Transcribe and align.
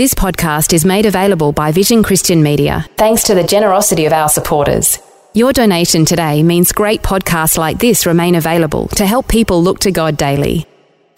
This 0.00 0.14
podcast 0.14 0.72
is 0.72 0.86
made 0.86 1.04
available 1.04 1.52
by 1.52 1.72
Vision 1.72 2.02
Christian 2.02 2.42
Media 2.42 2.86
thanks 2.96 3.22
to 3.24 3.34
the 3.34 3.44
generosity 3.44 4.06
of 4.06 4.14
our 4.14 4.30
supporters. 4.30 4.98
Your 5.34 5.52
donation 5.52 6.06
today 6.06 6.42
means 6.42 6.72
great 6.72 7.02
podcasts 7.02 7.58
like 7.58 7.78
this 7.78 8.06
remain 8.06 8.36
available 8.36 8.88
to 8.96 9.04
help 9.04 9.28
people 9.28 9.62
look 9.62 9.78
to 9.80 9.90
God 9.92 10.16
daily. 10.16 10.64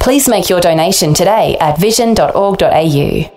Please 0.00 0.28
make 0.28 0.48
your 0.48 0.60
donation 0.60 1.14
today 1.14 1.56
at 1.60 1.78
vision.org.au. 1.78 3.30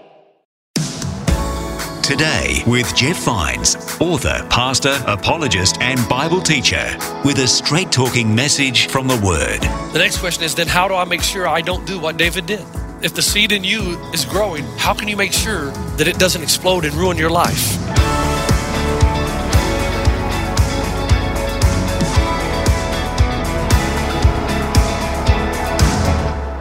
Today 2.01 2.63
with 2.65 2.95
Jeff 2.95 3.17
Vines, 3.17 3.75
author, 4.01 4.43
pastor, 4.49 4.97
apologist, 5.05 5.79
and 5.79 5.99
Bible 6.09 6.41
teacher, 6.41 6.97
with 7.23 7.37
a 7.37 7.47
straight 7.47 7.91
talking 7.91 8.33
message 8.33 8.87
from 8.87 9.07
the 9.07 9.21
Word. 9.23 9.61
The 9.93 9.99
next 9.99 10.17
question 10.17 10.43
is 10.43 10.55
then 10.55 10.67
how 10.67 10.87
do 10.87 10.95
I 10.95 11.05
make 11.05 11.21
sure 11.21 11.47
I 11.47 11.61
don't 11.61 11.85
do 11.85 11.99
what 11.99 12.17
David 12.17 12.47
did? 12.47 12.65
If 13.01 13.13
the 13.13 13.21
seed 13.21 13.51
in 13.51 13.63
you 13.63 13.99
is 14.13 14.23
growing, 14.23 14.63
how 14.77 14.93
can 14.93 15.09
you 15.09 15.17
make 15.17 15.33
sure 15.33 15.71
that 15.97 16.07
it 16.07 16.17
doesn't 16.17 16.41
explode 16.41 16.85
and 16.85 16.93
ruin 16.93 17.17
your 17.17 17.29
life? 17.29 17.73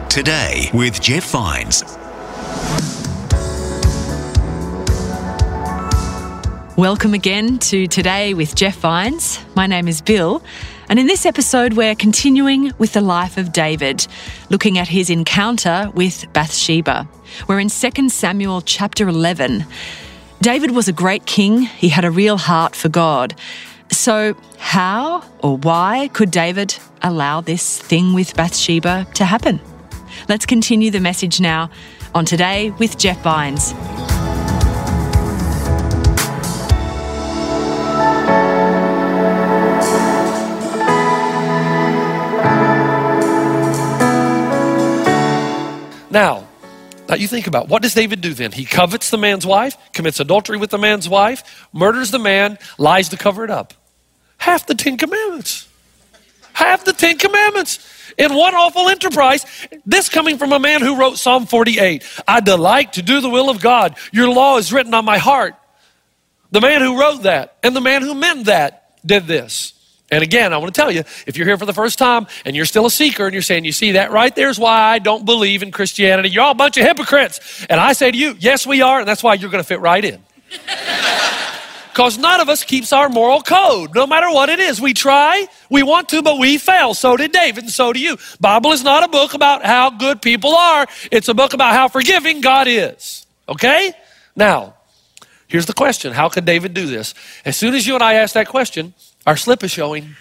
Today 0.09 0.69
with 0.73 1.01
Jeff 1.01 1.29
Vines. 1.31 1.83
Welcome 6.77 7.13
again 7.13 7.59
to 7.59 7.87
Today 7.87 8.33
with 8.33 8.55
Jeff 8.55 8.75
Vines. 8.75 9.39
My 9.55 9.67
name 9.67 9.87
is 9.87 10.01
Bill, 10.01 10.43
and 10.87 10.99
in 10.99 11.07
this 11.07 11.25
episode, 11.25 11.73
we're 11.73 11.95
continuing 11.95 12.71
with 12.77 12.93
the 12.93 13.01
life 13.01 13.37
of 13.37 13.51
David, 13.51 14.05
looking 14.49 14.77
at 14.77 14.87
his 14.87 15.09
encounter 15.09 15.89
with 15.95 16.25
Bathsheba. 16.33 17.07
We're 17.47 17.59
in 17.59 17.69
2 17.69 18.09
Samuel 18.09 18.61
chapter 18.61 19.07
11. 19.07 19.65
David 20.41 20.71
was 20.71 20.87
a 20.87 20.93
great 20.93 21.25
king, 21.25 21.61
he 21.61 21.89
had 21.89 22.05
a 22.05 22.11
real 22.11 22.37
heart 22.37 22.75
for 22.75 22.89
God. 22.89 23.35
So, 23.91 24.35
how 24.57 25.23
or 25.39 25.57
why 25.57 26.09
could 26.13 26.29
David 26.29 26.75
allow 27.01 27.41
this 27.41 27.79
thing 27.79 28.13
with 28.13 28.35
Bathsheba 28.35 29.07
to 29.15 29.25
happen? 29.25 29.59
Let's 30.29 30.45
continue 30.45 30.91
the 30.91 30.99
message 30.99 31.39
now 31.39 31.69
on 32.13 32.25
Today 32.25 32.71
with 32.71 32.97
Jeff 32.97 33.21
Vines. 33.21 33.73
Now, 46.15 46.47
now 47.09 47.15
you 47.15 47.27
think 47.27 47.45
about 47.45 47.67
what 47.67 47.81
does 47.81 47.93
David 47.93 48.21
do 48.21 48.33
then? 48.33 48.53
He 48.53 48.63
covets 48.63 49.09
the 49.09 49.17
man's 49.17 49.45
wife, 49.45 49.75
commits 49.91 50.21
adultery 50.21 50.57
with 50.57 50.69
the 50.69 50.77
man's 50.77 51.09
wife, 51.09 51.67
murders 51.73 52.09
the 52.09 52.19
man, 52.19 52.57
lies 52.77 53.09
to 53.09 53.17
cover 53.17 53.43
it 53.43 53.49
up. 53.49 53.73
Half 54.37 54.65
the 54.65 54.75
Ten 54.75 54.95
Commandments. 54.95 55.67
Half 56.53 56.85
the 56.85 56.93
Ten 56.93 57.17
Commandments 57.17 57.85
in 58.17 58.33
one 58.33 58.55
awful 58.55 58.87
enterprise. 58.87 59.45
This 59.85 60.07
coming 60.07 60.37
from 60.37 60.53
a 60.53 60.59
man 60.59 60.79
who 60.79 60.97
wrote 60.97 61.17
Psalm 61.17 61.47
48. 61.47 62.01
I 62.25 62.39
delight 62.39 62.93
to 62.93 63.01
do 63.01 63.19
the 63.19 63.29
will 63.29 63.49
of 63.49 63.59
God. 63.59 63.97
Your 64.13 64.29
law 64.29 64.55
is 64.55 64.71
written 64.71 64.93
on 64.93 65.03
my 65.03 65.17
heart. 65.17 65.55
The 66.51 66.61
man 66.61 66.79
who 66.79 66.97
wrote 66.97 67.23
that 67.23 67.57
and 67.61 67.75
the 67.75 67.81
man 67.81 68.01
who 68.03 68.15
meant 68.15 68.45
that 68.45 69.05
did 69.05 69.27
this. 69.27 69.73
And 70.11 70.23
again, 70.23 70.53
I 70.53 70.57
want 70.57 70.73
to 70.73 70.79
tell 70.79 70.91
you, 70.91 71.03
if 71.25 71.35
you're 71.35 71.47
here 71.47 71.57
for 71.57 71.65
the 71.65 71.73
first 71.73 71.97
time 71.97 72.27
and 72.45 72.55
you're 72.55 72.65
still 72.65 72.85
a 72.85 72.91
seeker 72.91 73.25
and 73.25 73.33
you're 73.33 73.41
saying, 73.41 73.65
you 73.65 73.71
see, 73.71 73.93
that 73.93 74.11
right 74.11 74.35
there's 74.35 74.59
why 74.59 74.79
I 74.79 74.99
don't 74.99 75.25
believe 75.25 75.63
in 75.63 75.71
Christianity. 75.71 76.29
You're 76.29 76.43
all 76.43 76.51
a 76.51 76.55
bunch 76.55 76.77
of 76.77 76.83
hypocrites. 76.85 77.65
And 77.69 77.79
I 77.79 77.93
say 77.93 78.11
to 78.11 78.17
you, 78.17 78.35
yes, 78.39 78.67
we 78.67 78.81
are, 78.81 78.99
and 78.99 79.07
that's 79.07 79.23
why 79.23 79.33
you're 79.33 79.49
going 79.49 79.63
to 79.63 79.67
fit 79.67 79.81
right 79.81 80.05
in. 80.05 80.23
Because 81.95 82.17
none 82.17 82.41
of 82.41 82.49
us 82.49 82.65
keeps 82.65 82.91
our 82.91 83.07
moral 83.07 83.39
code, 83.39 83.95
no 83.95 84.05
matter 84.05 84.29
what 84.29 84.49
it 84.49 84.59
is. 84.59 84.81
We 84.81 84.93
try, 84.93 85.47
we 85.69 85.81
want 85.81 86.09
to, 86.09 86.21
but 86.21 86.37
we 86.37 86.57
fail. 86.57 86.93
So 86.93 87.15
did 87.15 87.31
David, 87.31 87.63
and 87.63 87.71
so 87.71 87.93
do 87.93 88.01
you. 88.01 88.17
Bible 88.41 88.73
is 88.73 88.83
not 88.83 89.05
a 89.05 89.07
book 89.07 89.33
about 89.33 89.65
how 89.65 89.91
good 89.91 90.21
people 90.21 90.53
are. 90.53 90.87
It's 91.09 91.29
a 91.29 91.33
book 91.33 91.53
about 91.53 91.71
how 91.71 91.87
forgiving 91.87 92.41
God 92.41 92.67
is. 92.67 93.25
Okay? 93.47 93.93
Now, 94.35 94.73
here's 95.47 95.67
the 95.67 95.73
question. 95.73 96.11
How 96.11 96.27
could 96.27 96.43
David 96.43 96.73
do 96.73 96.85
this? 96.85 97.13
As 97.45 97.55
soon 97.55 97.73
as 97.73 97.87
you 97.87 97.93
and 97.93 98.03
I 98.03 98.15
ask 98.15 98.33
that 98.33 98.49
question, 98.49 98.93
our 99.25 99.37
slip 99.37 99.63
is 99.63 99.71
showing. 99.71 100.15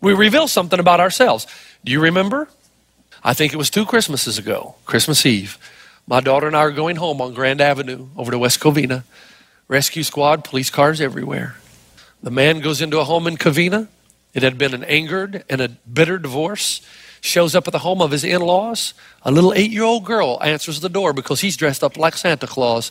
We 0.00 0.14
reveal 0.14 0.48
something 0.48 0.80
about 0.80 1.00
ourselves. 1.00 1.46
Do 1.84 1.92
you 1.92 2.00
remember? 2.00 2.48
I 3.22 3.34
think 3.34 3.52
it 3.52 3.56
was 3.56 3.70
two 3.70 3.86
Christmases 3.86 4.38
ago, 4.38 4.74
Christmas 4.84 5.24
Eve. 5.24 5.58
My 6.06 6.20
daughter 6.20 6.46
and 6.46 6.56
I 6.56 6.60
are 6.60 6.72
going 6.72 6.96
home 6.96 7.20
on 7.20 7.34
Grand 7.34 7.60
Avenue 7.60 8.08
over 8.16 8.30
to 8.30 8.38
West 8.38 8.58
Covina. 8.60 9.04
Rescue 9.68 10.02
squad, 10.02 10.44
police 10.44 10.70
cars 10.70 11.00
everywhere. 11.00 11.56
The 12.22 12.30
man 12.30 12.60
goes 12.60 12.82
into 12.82 12.98
a 12.98 13.04
home 13.04 13.26
in 13.26 13.36
Covina. 13.36 13.88
It 14.34 14.42
had 14.42 14.58
been 14.58 14.74
an 14.74 14.84
angered 14.84 15.44
and 15.48 15.60
a 15.60 15.68
bitter 15.68 16.18
divorce. 16.18 16.80
Shows 17.20 17.54
up 17.54 17.68
at 17.68 17.72
the 17.72 17.78
home 17.78 18.02
of 18.02 18.10
his 18.10 18.24
in 18.24 18.40
laws. 18.40 18.94
A 19.22 19.30
little 19.30 19.52
eight 19.54 19.70
year 19.70 19.84
old 19.84 20.04
girl 20.04 20.38
answers 20.42 20.80
the 20.80 20.88
door 20.88 21.12
because 21.12 21.40
he's 21.40 21.56
dressed 21.56 21.84
up 21.84 21.96
like 21.96 22.16
Santa 22.16 22.48
Claus 22.48 22.90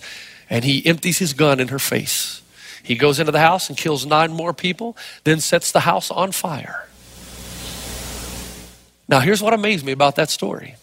and 0.49 0.63
he 0.63 0.85
empties 0.85 1.19
his 1.19 1.33
gun 1.33 1.59
in 1.59 1.67
her 1.67 1.79
face. 1.79 2.41
He 2.83 2.95
goes 2.95 3.19
into 3.19 3.31
the 3.31 3.39
house 3.39 3.69
and 3.69 3.77
kills 3.77 4.05
nine 4.05 4.31
more 4.31 4.53
people, 4.53 4.97
then 5.23 5.39
sets 5.39 5.71
the 5.71 5.81
house 5.81 6.11
on 6.11 6.31
fire. 6.31 6.87
Now, 9.07 9.19
here's 9.19 9.41
what 9.41 9.53
amazed 9.53 9.85
me 9.85 9.91
about 9.91 10.15
that 10.15 10.29
story. 10.29 10.75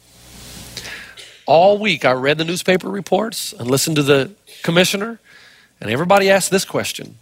All 1.47 1.79
week, 1.79 2.05
I 2.05 2.13
read 2.13 2.37
the 2.37 2.45
newspaper 2.45 2.89
reports 2.89 3.55
and 3.55 3.71
listened 3.71 3.97
to 3.97 4.03
the 4.03 4.33
commissioner, 4.63 5.19
and 5.81 5.91
everybody 5.91 6.29
asked 6.29 6.51
this 6.51 6.67
question 6.67 7.17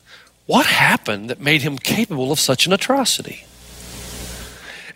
What 0.46 0.66
happened 0.66 1.30
that 1.30 1.40
made 1.40 1.62
him 1.62 1.78
capable 1.78 2.32
of 2.32 2.40
such 2.40 2.66
an 2.66 2.72
atrocity? 2.72 3.44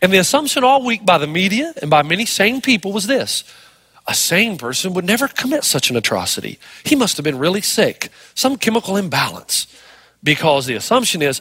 And 0.02 0.12
the 0.12 0.18
assumption 0.18 0.64
all 0.64 0.84
week 0.84 1.06
by 1.06 1.18
the 1.18 1.26
media 1.26 1.74
and 1.80 1.90
by 1.90 2.02
many 2.02 2.26
sane 2.26 2.60
people 2.60 2.92
was 2.92 3.06
this 3.06 3.44
a 4.10 4.14
sane 4.14 4.58
person 4.58 4.92
would 4.92 5.04
never 5.04 5.28
commit 5.28 5.62
such 5.62 5.88
an 5.88 5.96
atrocity. 5.96 6.58
He 6.84 6.96
must 6.96 7.16
have 7.16 7.22
been 7.22 7.38
really 7.38 7.60
sick, 7.60 8.10
some 8.34 8.56
chemical 8.56 8.96
imbalance, 8.96 9.68
because 10.24 10.66
the 10.66 10.74
assumption 10.74 11.22
is, 11.22 11.40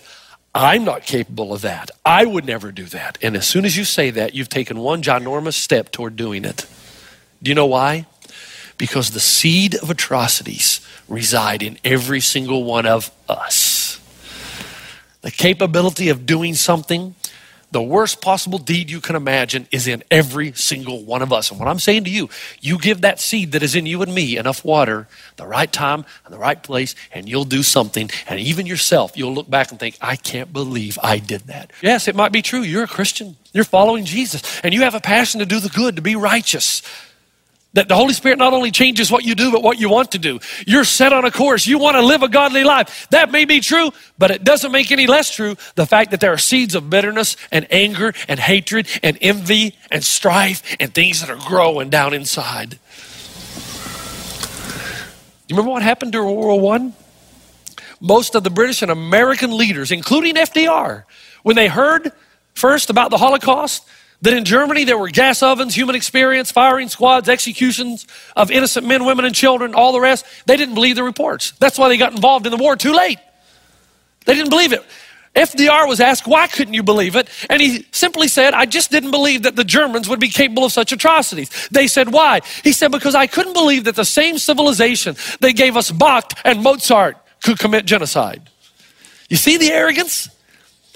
I'm 0.53 0.83
not 0.83 1.01
capable 1.01 1.51
of 1.51 1.61
that. 1.61 1.89
I 2.05 2.25
would 2.25 2.45
never 2.45 2.71
do 2.71 2.85
that. 2.85 3.17
And 3.23 3.35
as 3.35 3.47
soon 3.47 3.65
as 3.65 3.75
you 3.75 3.85
say 3.85 4.11
that, 4.11 4.35
you've 4.35 4.49
taken 4.49 4.77
one 4.77 5.01
ginormous 5.01 5.55
step 5.55 5.91
toward 5.91 6.15
doing 6.15 6.45
it. 6.45 6.67
Do 7.41 7.49
you 7.49 7.55
know 7.55 7.65
why? 7.65 8.05
Because 8.77 9.11
the 9.11 9.19
seed 9.19 9.73
of 9.73 9.89
atrocities 9.89 10.79
reside 11.07 11.63
in 11.63 11.79
every 11.83 12.19
single 12.19 12.65
one 12.65 12.85
of 12.85 13.09
us. 13.27 13.99
The 15.21 15.31
capability 15.31 16.09
of 16.09 16.27
doing 16.27 16.53
something 16.53 17.15
the 17.71 17.81
worst 17.81 18.21
possible 18.21 18.57
deed 18.57 18.89
you 18.89 18.99
can 18.99 19.15
imagine 19.15 19.67
is 19.71 19.87
in 19.87 20.03
every 20.09 20.53
single 20.53 21.03
one 21.03 21.21
of 21.21 21.31
us. 21.31 21.51
And 21.51 21.59
what 21.59 21.69
I'm 21.69 21.79
saying 21.79 22.05
to 22.05 22.09
you, 22.09 22.29
you 22.61 22.77
give 22.79 23.01
that 23.01 23.19
seed 23.19 23.51
that 23.51 23.63
is 23.63 23.75
in 23.75 23.85
you 23.85 24.01
and 24.01 24.13
me 24.13 24.37
enough 24.37 24.65
water, 24.65 25.07
the 25.35 25.45
right 25.45 25.71
time, 25.71 26.05
and 26.25 26.33
the 26.33 26.39
right 26.39 26.61
place, 26.61 26.95
and 27.11 27.29
you'll 27.29 27.45
do 27.45 27.61
something. 27.61 28.09
And 28.27 28.39
even 28.39 28.65
yourself, 28.65 29.15
you'll 29.15 29.33
look 29.33 29.49
back 29.49 29.71
and 29.71 29.79
think, 29.79 29.97
I 30.01 30.15
can't 30.15 30.51
believe 30.51 30.97
I 31.03 31.19
did 31.19 31.41
that. 31.41 31.71
Yes, 31.81 32.07
it 32.07 32.15
might 32.15 32.31
be 32.31 32.41
true. 32.41 32.61
You're 32.61 32.83
a 32.83 32.87
Christian, 32.87 33.35
you're 33.53 33.63
following 33.63 34.05
Jesus, 34.05 34.61
and 34.63 34.73
you 34.73 34.81
have 34.81 34.95
a 34.95 35.01
passion 35.01 35.39
to 35.39 35.45
do 35.45 35.59
the 35.59 35.69
good, 35.69 35.95
to 35.97 36.01
be 36.01 36.15
righteous. 36.15 36.81
That 37.73 37.87
the 37.87 37.95
Holy 37.95 38.13
Spirit 38.13 38.39
not 38.39 38.53
only 38.53 38.71
changes 38.71 39.11
what 39.11 39.23
you 39.23 39.35
do, 39.35 39.51
but 39.51 39.61
what 39.61 39.79
you 39.79 39.89
want 39.89 40.11
to 40.13 40.17
do. 40.17 40.39
You're 40.65 40.83
set 40.83 41.13
on 41.13 41.23
a 41.23 41.31
course. 41.31 41.67
You 41.67 41.77
want 41.77 41.97
to 41.97 42.01
live 42.01 42.23
a 42.23 42.27
godly 42.27 42.63
life. 42.63 43.07
That 43.11 43.31
may 43.31 43.45
be 43.45 43.59
true, 43.59 43.91
but 44.17 44.31
it 44.31 44.43
doesn't 44.43 44.71
make 44.71 44.91
any 44.91 45.05
less 45.05 45.29
true 45.31 45.55
the 45.75 45.85
fact 45.85 46.09
that 46.11 46.19
there 46.19 46.33
are 46.33 46.37
seeds 46.37 46.73
of 46.73 46.89
bitterness 46.89 47.37
and 47.51 47.67
anger 47.71 48.13
and 48.27 48.39
hatred 48.39 48.87
and 49.03 49.19
envy 49.21 49.75
and 49.91 50.03
strife 50.03 50.63
and 50.79 50.93
things 50.93 51.21
that 51.21 51.29
are 51.29 51.47
growing 51.47 51.91
down 51.91 52.15
inside. 52.15 52.79
You 55.47 55.55
remember 55.55 55.71
what 55.71 55.83
happened 55.83 56.11
during 56.11 56.35
World 56.35 56.61
War 56.61 56.75
I? 56.75 56.91
Most 58.01 58.35
of 58.35 58.43
the 58.43 58.49
British 58.49 58.81
and 58.81 58.89
American 58.89 59.55
leaders, 59.55 59.91
including 59.91 60.35
FDR, 60.35 61.03
when 61.43 61.55
they 61.55 61.67
heard 61.67 62.11
first 62.53 62.89
about 62.89 63.11
the 63.11 63.17
Holocaust, 63.17 63.83
that 64.21 64.33
in 64.33 64.45
Germany 64.45 64.83
there 64.83 64.97
were 64.97 65.09
gas 65.09 65.41
ovens, 65.41 65.75
human 65.75 65.95
experience, 65.95 66.51
firing 66.51 66.89
squads, 66.89 67.29
executions 67.29 68.05
of 68.35 68.51
innocent 68.51 68.85
men, 68.85 69.05
women, 69.05 69.25
and 69.25 69.33
children, 69.33 69.73
all 69.73 69.91
the 69.91 70.01
rest. 70.01 70.25
They 70.45 70.57
didn't 70.57 70.75
believe 70.75 70.95
the 70.95 71.03
reports. 71.03 71.51
That's 71.59 71.77
why 71.77 71.89
they 71.89 71.97
got 71.97 72.13
involved 72.13 72.45
in 72.45 72.51
the 72.51 72.57
war 72.57 72.75
too 72.75 72.93
late. 72.93 73.19
They 74.25 74.35
didn't 74.35 74.49
believe 74.49 74.73
it. 74.73 74.83
FDR 75.35 75.87
was 75.87 75.99
asked, 75.99 76.27
why 76.27 76.47
couldn't 76.47 76.73
you 76.73 76.83
believe 76.83 77.15
it? 77.15 77.29
And 77.49 77.61
he 77.61 77.85
simply 77.91 78.27
said, 78.27 78.53
I 78.53 78.65
just 78.65 78.91
didn't 78.91 79.11
believe 79.11 79.43
that 79.43 79.55
the 79.55 79.63
Germans 79.63 80.09
would 80.09 80.19
be 80.19 80.27
capable 80.27 80.65
of 80.65 80.71
such 80.71 80.91
atrocities. 80.91 81.69
They 81.69 81.87
said, 81.87 82.11
why? 82.11 82.41
He 82.63 82.73
said, 82.73 82.91
because 82.91 83.15
I 83.15 83.27
couldn't 83.27 83.53
believe 83.53 83.83
that 83.83 83.95
the 83.95 84.05
same 84.05 84.37
civilization 84.37 85.15
that 85.39 85.53
gave 85.53 85.77
us 85.77 85.91
Bach 85.91 86.33
and 86.43 86.63
Mozart 86.63 87.17
could 87.43 87.59
commit 87.59 87.85
genocide. 87.85 88.49
You 89.29 89.37
see 89.37 89.57
the 89.57 89.71
arrogance? 89.71 90.29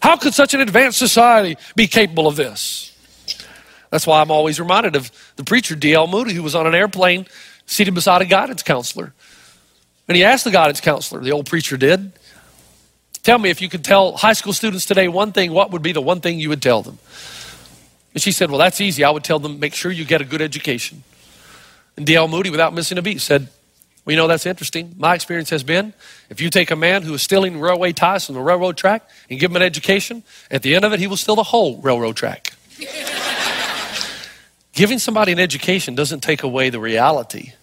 How 0.01 0.17
could 0.17 0.33
such 0.33 0.53
an 0.53 0.61
advanced 0.61 0.97
society 0.97 1.55
be 1.75 1.87
capable 1.87 2.27
of 2.27 2.35
this? 2.35 2.92
That's 3.93 4.07
why 4.07 4.21
I'm 4.21 4.31
always 4.31 4.59
reminded 4.59 4.95
of 4.95 5.11
the 5.35 5.43
preacher 5.43 5.75
D.L. 5.75 6.07
Moody, 6.07 6.33
who 6.33 6.41
was 6.41 6.55
on 6.55 6.65
an 6.65 6.73
airplane 6.73 7.27
seated 7.67 7.93
beside 7.93 8.23
a 8.23 8.25
guidance 8.25 8.63
counselor. 8.63 9.13
And 10.07 10.17
he 10.17 10.23
asked 10.23 10.45
the 10.45 10.49
guidance 10.49 10.81
counselor, 10.81 11.21
the 11.21 11.31
old 11.31 11.45
preacher 11.45 11.77
did, 11.77 12.11
Tell 13.21 13.37
me 13.37 13.51
if 13.51 13.61
you 13.61 13.69
could 13.69 13.85
tell 13.85 14.17
high 14.17 14.33
school 14.33 14.51
students 14.51 14.87
today 14.87 15.07
one 15.07 15.31
thing, 15.31 15.51
what 15.51 15.69
would 15.69 15.83
be 15.83 15.91
the 15.91 16.01
one 16.01 16.21
thing 16.21 16.39
you 16.39 16.49
would 16.49 16.61
tell 16.63 16.81
them? 16.81 16.97
And 18.15 18.23
she 18.23 18.31
said, 18.31 18.49
Well, 18.49 18.57
that's 18.57 18.81
easy. 18.81 19.03
I 19.03 19.11
would 19.11 19.23
tell 19.23 19.37
them, 19.37 19.59
make 19.59 19.75
sure 19.75 19.91
you 19.91 20.05
get 20.05 20.21
a 20.21 20.25
good 20.25 20.41
education. 20.41 21.03
And 21.95 22.03
D.L. 22.03 22.27
Moody, 22.27 22.49
without 22.49 22.73
missing 22.73 22.97
a 22.97 23.03
beat, 23.03 23.21
said, 23.21 23.47
Well, 24.05 24.13
you 24.13 24.17
know, 24.17 24.27
that's 24.27 24.47
interesting. 24.47 24.95
My 24.97 25.13
experience 25.13 25.51
has 25.51 25.63
been 25.63 25.93
if 26.31 26.41
you 26.41 26.49
take 26.49 26.71
a 26.71 26.75
man 26.75 27.03
who 27.03 27.13
is 27.13 27.21
stealing 27.21 27.59
railway 27.59 27.93
ties 27.93 28.25
from 28.25 28.33
the 28.33 28.41
railroad 28.41 28.75
track 28.75 29.07
and 29.29 29.39
give 29.39 29.51
him 29.51 29.57
an 29.57 29.61
education, 29.61 30.23
at 30.49 30.63
the 30.63 30.73
end 30.73 30.83
of 30.83 30.93
it, 30.93 30.99
he 30.99 31.05
will 31.05 31.15
steal 31.15 31.35
the 31.35 31.43
whole 31.43 31.77
railroad 31.77 32.15
track. 32.15 32.53
Giving 34.73 34.99
somebody 34.99 35.31
an 35.31 35.39
education 35.39 35.95
doesn't 35.95 36.21
take 36.21 36.43
away 36.43 36.69
the 36.69 36.79
reality 36.79 37.53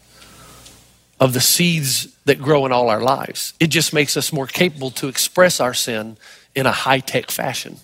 of 1.18 1.34
the 1.34 1.40
seeds 1.40 2.06
that 2.24 2.40
grow 2.40 2.64
in 2.64 2.72
all 2.72 2.88
our 2.88 3.00
lives. 3.00 3.52
It 3.60 3.66
just 3.66 3.92
makes 3.92 4.16
us 4.16 4.32
more 4.32 4.46
capable 4.46 4.90
to 4.92 5.08
express 5.08 5.60
our 5.60 5.74
sin 5.74 6.16
in 6.54 6.66
a 6.66 6.72
high 6.72 7.00
tech 7.00 7.30
fashion. 7.30 7.76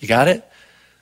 You 0.00 0.08
got 0.08 0.28
it? 0.28 0.44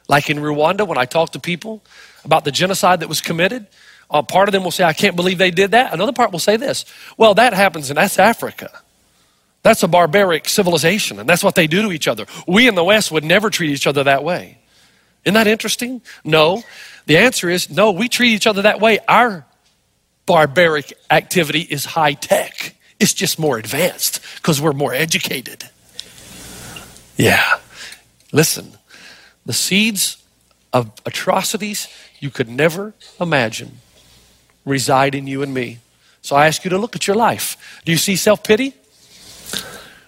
Like 0.06 0.30
in 0.30 0.38
Rwanda, 0.38 0.86
when 0.86 0.98
I 0.98 1.06
talk 1.06 1.30
to 1.32 1.40
people 1.40 1.82
about 2.24 2.44
the 2.44 2.52
genocide 2.52 3.00
that 3.00 3.08
was 3.08 3.20
committed, 3.20 3.66
uh, 4.10 4.22
part 4.22 4.48
of 4.48 4.52
them 4.52 4.62
will 4.62 4.70
say, 4.70 4.84
I 4.84 4.92
can't 4.92 5.16
believe 5.16 5.38
they 5.38 5.50
did 5.50 5.70
that. 5.70 5.92
Another 5.92 6.12
part 6.12 6.32
will 6.32 6.38
say 6.38 6.56
this 6.56 6.84
Well, 7.16 7.34
that 7.34 7.54
happens, 7.54 7.90
and 7.90 7.96
that's 7.96 8.18
Africa. 8.18 8.70
That's 9.62 9.82
a 9.82 9.88
barbaric 9.88 10.48
civilization, 10.48 11.18
and 11.18 11.28
that's 11.28 11.44
what 11.44 11.54
they 11.54 11.66
do 11.66 11.82
to 11.82 11.92
each 11.92 12.08
other. 12.08 12.26
We 12.46 12.66
in 12.66 12.74
the 12.74 12.84
West 12.84 13.12
would 13.12 13.24
never 13.24 13.50
treat 13.50 13.70
each 13.70 13.86
other 13.86 14.04
that 14.04 14.24
way. 14.24 14.58
Isn't 15.24 15.34
that 15.34 15.46
interesting? 15.46 16.00
No. 16.24 16.62
The 17.10 17.18
answer 17.18 17.50
is 17.50 17.68
no, 17.68 17.90
we 17.90 18.08
treat 18.08 18.34
each 18.34 18.46
other 18.46 18.62
that 18.62 18.80
way. 18.80 19.00
Our 19.08 19.44
barbaric 20.26 20.92
activity 21.10 21.62
is 21.62 21.84
high 21.84 22.12
tech. 22.12 22.76
It's 23.00 23.12
just 23.12 23.36
more 23.36 23.58
advanced 23.58 24.20
because 24.36 24.60
we're 24.60 24.74
more 24.74 24.94
educated. 24.94 25.68
Yeah. 27.16 27.58
Listen, 28.30 28.78
the 29.44 29.52
seeds 29.52 30.22
of 30.72 30.92
atrocities 31.04 31.88
you 32.20 32.30
could 32.30 32.48
never 32.48 32.94
imagine 33.20 33.78
reside 34.64 35.16
in 35.16 35.26
you 35.26 35.42
and 35.42 35.52
me. 35.52 35.80
So 36.22 36.36
I 36.36 36.46
ask 36.46 36.62
you 36.62 36.70
to 36.70 36.78
look 36.78 36.94
at 36.94 37.08
your 37.08 37.16
life. 37.16 37.80
Do 37.84 37.90
you 37.90 37.98
see 37.98 38.14
self 38.14 38.44
pity? 38.44 38.72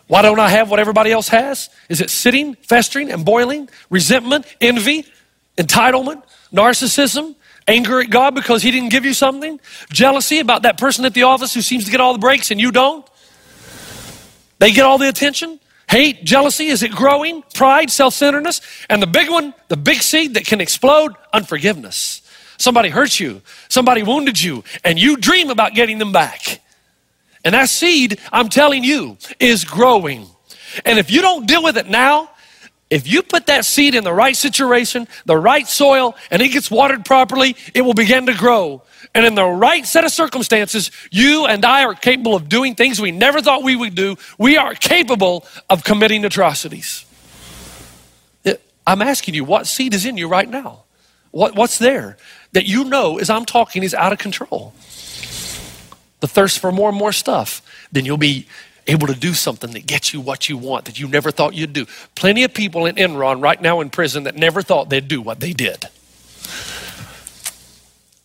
Why 0.07 0.23
don't 0.23 0.39
I 0.39 0.51
have 0.51 0.71
what 0.71 0.79
everybody 0.79 1.11
else 1.11 1.27
has? 1.31 1.69
Is 1.89 2.01
it 2.01 2.11
sitting, 2.11 2.55
festering, 2.55 3.11
and 3.11 3.25
boiling? 3.25 3.69
Resentment, 3.91 4.47
envy, 4.61 5.05
entitlement, 5.59 6.23
narcissism, 6.53 7.35
Anger 7.69 8.01
at 8.01 8.11
God 8.11 8.35
because 8.35 8.63
He 8.63 8.71
didn't 8.71 8.91
give 8.91 9.05
you 9.05 9.15
something? 9.15 9.61
Jealousy 9.91 10.41
about 10.41 10.63
that 10.63 10.79
person 10.79 11.05
at 11.05 11.15
the 11.15 11.23
office 11.25 11.55
who 11.55 11.63
seems 11.63 11.85
to 11.85 11.91
get 11.91 12.01
all 12.01 12.13
the 12.13 12.19
breaks 12.19 12.51
and 12.51 12.61
you 12.61 12.73
don't? 12.73 13.07
They 14.59 14.73
get 14.73 14.85
all 14.85 14.99
the 14.99 15.09
attention? 15.09 15.61
Hate, 15.89 16.25
jealousy, 16.25 16.67
is 16.67 16.83
it 16.83 16.91
growing? 16.91 17.43
Pride, 17.55 17.91
self 17.91 18.15
centeredness? 18.15 18.61
And 18.89 19.03
the 19.03 19.07
big 19.07 19.31
one, 19.31 19.55
the 19.69 19.77
big 19.77 20.03
seed 20.03 20.35
that 20.35 20.47
can 20.47 20.61
explode, 20.61 21.13
unforgiveness. 21.33 22.23
Somebody 22.59 22.89
hurt 22.89 23.19
you, 23.19 23.43
somebody 23.69 24.03
wounded 24.03 24.41
you, 24.41 24.65
and 24.85 24.99
you 24.99 25.17
dream 25.17 25.51
about 25.51 25.75
getting 25.75 25.99
them 25.99 26.13
back. 26.13 26.61
And 27.45 27.55
that 27.55 27.69
seed, 27.69 28.21
I'm 28.33 28.49
telling 28.49 28.85
you, 28.85 29.19
is 29.41 29.65
growing. 29.65 30.29
And 30.85 30.99
if 30.99 31.11
you 31.11 31.21
don't 31.23 31.47
deal 31.47 31.63
with 31.63 31.77
it 31.77 31.89
now, 31.89 32.31
if 32.93 33.09
you 33.09 33.23
put 33.23 33.47
that 33.47 33.65
seed 33.65 33.95
in 33.95 34.05
the 34.05 34.13
right 34.13 34.37
situation, 34.37 35.09
the 35.25 35.37
right 35.37 35.67
soil, 35.67 36.15
and 36.31 36.43
it 36.43 36.51
gets 36.51 36.71
watered 36.71 37.07
properly, 37.07 37.57
it 37.73 37.81
will 37.81 37.95
begin 37.95 38.27
to 38.27 38.35
grow. 38.35 38.83
And 39.15 39.25
in 39.25 39.35
the 39.35 39.47
right 39.47 39.87
set 39.87 40.05
of 40.05 40.13
circumstances, 40.13 40.91
you 41.11 41.47
and 41.47 41.65
I 41.65 41.85
are 41.85 41.95
capable 41.95 42.35
of 42.35 42.51
doing 42.51 42.75
things 42.75 43.01
we 43.01 43.11
never 43.11 43.41
thought 43.41 43.63
we 43.63 43.77
would 43.77 43.95
do. 43.95 44.17
We 44.37 44.59
are 44.59 44.75
capable 44.75 45.47
of 45.71 45.85
committing 45.85 46.23
atrocities. 46.27 47.07
I'm 48.87 49.01
asking 49.01 49.35
you, 49.35 49.45
what 49.45 49.67
seed 49.67 49.95
is 49.95 50.05
in 50.05 50.19
you 50.19 50.29
right 50.29 50.49
now? 50.49 50.83
What, 51.31 51.55
what's 51.55 51.79
there 51.79 52.19
that 52.53 52.67
you 52.67 52.85
know, 52.85 53.19
as 53.19 53.31
I'm 53.31 53.47
talking, 53.47 53.85
is 53.85 53.95
out 53.95 54.13
of 54.13 54.19
control? 54.19 54.75
The 56.21 56.29
thirst 56.29 56.59
for 56.59 56.71
more 56.71 56.91
and 56.91 56.99
more 56.99 57.13
stuff. 57.13 57.63
Then 57.91 58.05
you'll 58.05 58.19
be 58.19 58.49
able 58.87 59.07
to 59.07 59.15
do 59.15 59.33
something 59.35 59.73
that 59.73 59.87
gets 59.87 60.13
you 60.13 60.21
what 60.21 60.49
you 60.49 60.57
want 60.57 60.87
that 60.87 60.99
you 60.99 61.09
never 61.09 61.31
thought 61.31 61.55
you'd 61.55 61.73
do. 61.73 61.87
Plenty 62.15 62.45
of 62.45 62.53
people 62.53 62.87
in 62.87 62.97
Enron 62.97 63.43
right 63.43 63.61
now 63.61 63.81
in 63.81 63.91
prison 63.91 64.25
that 64.25 64.35
never 64.35 64.63
thought 64.63 64.91
they'd 64.91 65.09
do 65.09 65.21
what 65.21 65.41
they 65.41 65.53
did. 65.53 65.87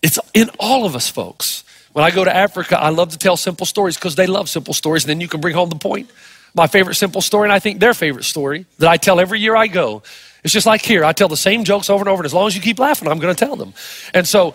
It's 0.01 0.19
in 0.33 0.49
all 0.59 0.85
of 0.85 0.95
us, 0.95 1.09
folks. 1.09 1.63
When 1.93 2.05
I 2.05 2.11
go 2.11 2.23
to 2.23 2.35
Africa, 2.35 2.79
I 2.79 2.89
love 2.89 3.09
to 3.09 3.17
tell 3.17 3.37
simple 3.37 3.65
stories 3.65 3.95
because 3.95 4.15
they 4.15 4.27
love 4.27 4.49
simple 4.49 4.73
stories, 4.73 5.03
and 5.03 5.09
then 5.09 5.19
you 5.19 5.27
can 5.27 5.41
bring 5.41 5.55
home 5.55 5.69
the 5.69 5.75
point. 5.75 6.09
My 6.53 6.67
favorite 6.67 6.95
simple 6.95 7.21
story, 7.21 7.45
and 7.45 7.53
I 7.53 7.59
think 7.59 7.79
their 7.79 7.93
favorite 7.93 8.25
story 8.25 8.65
that 8.79 8.89
I 8.89 8.97
tell 8.97 9.19
every 9.19 9.39
year 9.39 9.55
I 9.55 9.67
go. 9.67 10.03
It's 10.43 10.53
just 10.53 10.65
like 10.65 10.83
here. 10.83 11.03
I 11.03 11.13
tell 11.13 11.27
the 11.27 11.35
same 11.37 11.63
jokes 11.63 11.89
over 11.89 12.01
and 12.01 12.09
over, 12.09 12.21
and 12.21 12.25
as 12.25 12.33
long 12.33 12.47
as 12.47 12.55
you 12.55 12.61
keep 12.61 12.79
laughing, 12.79 13.07
I'm 13.07 13.19
going 13.19 13.35
to 13.35 13.45
tell 13.45 13.55
them. 13.55 13.73
And 14.13 14.27
so, 14.27 14.53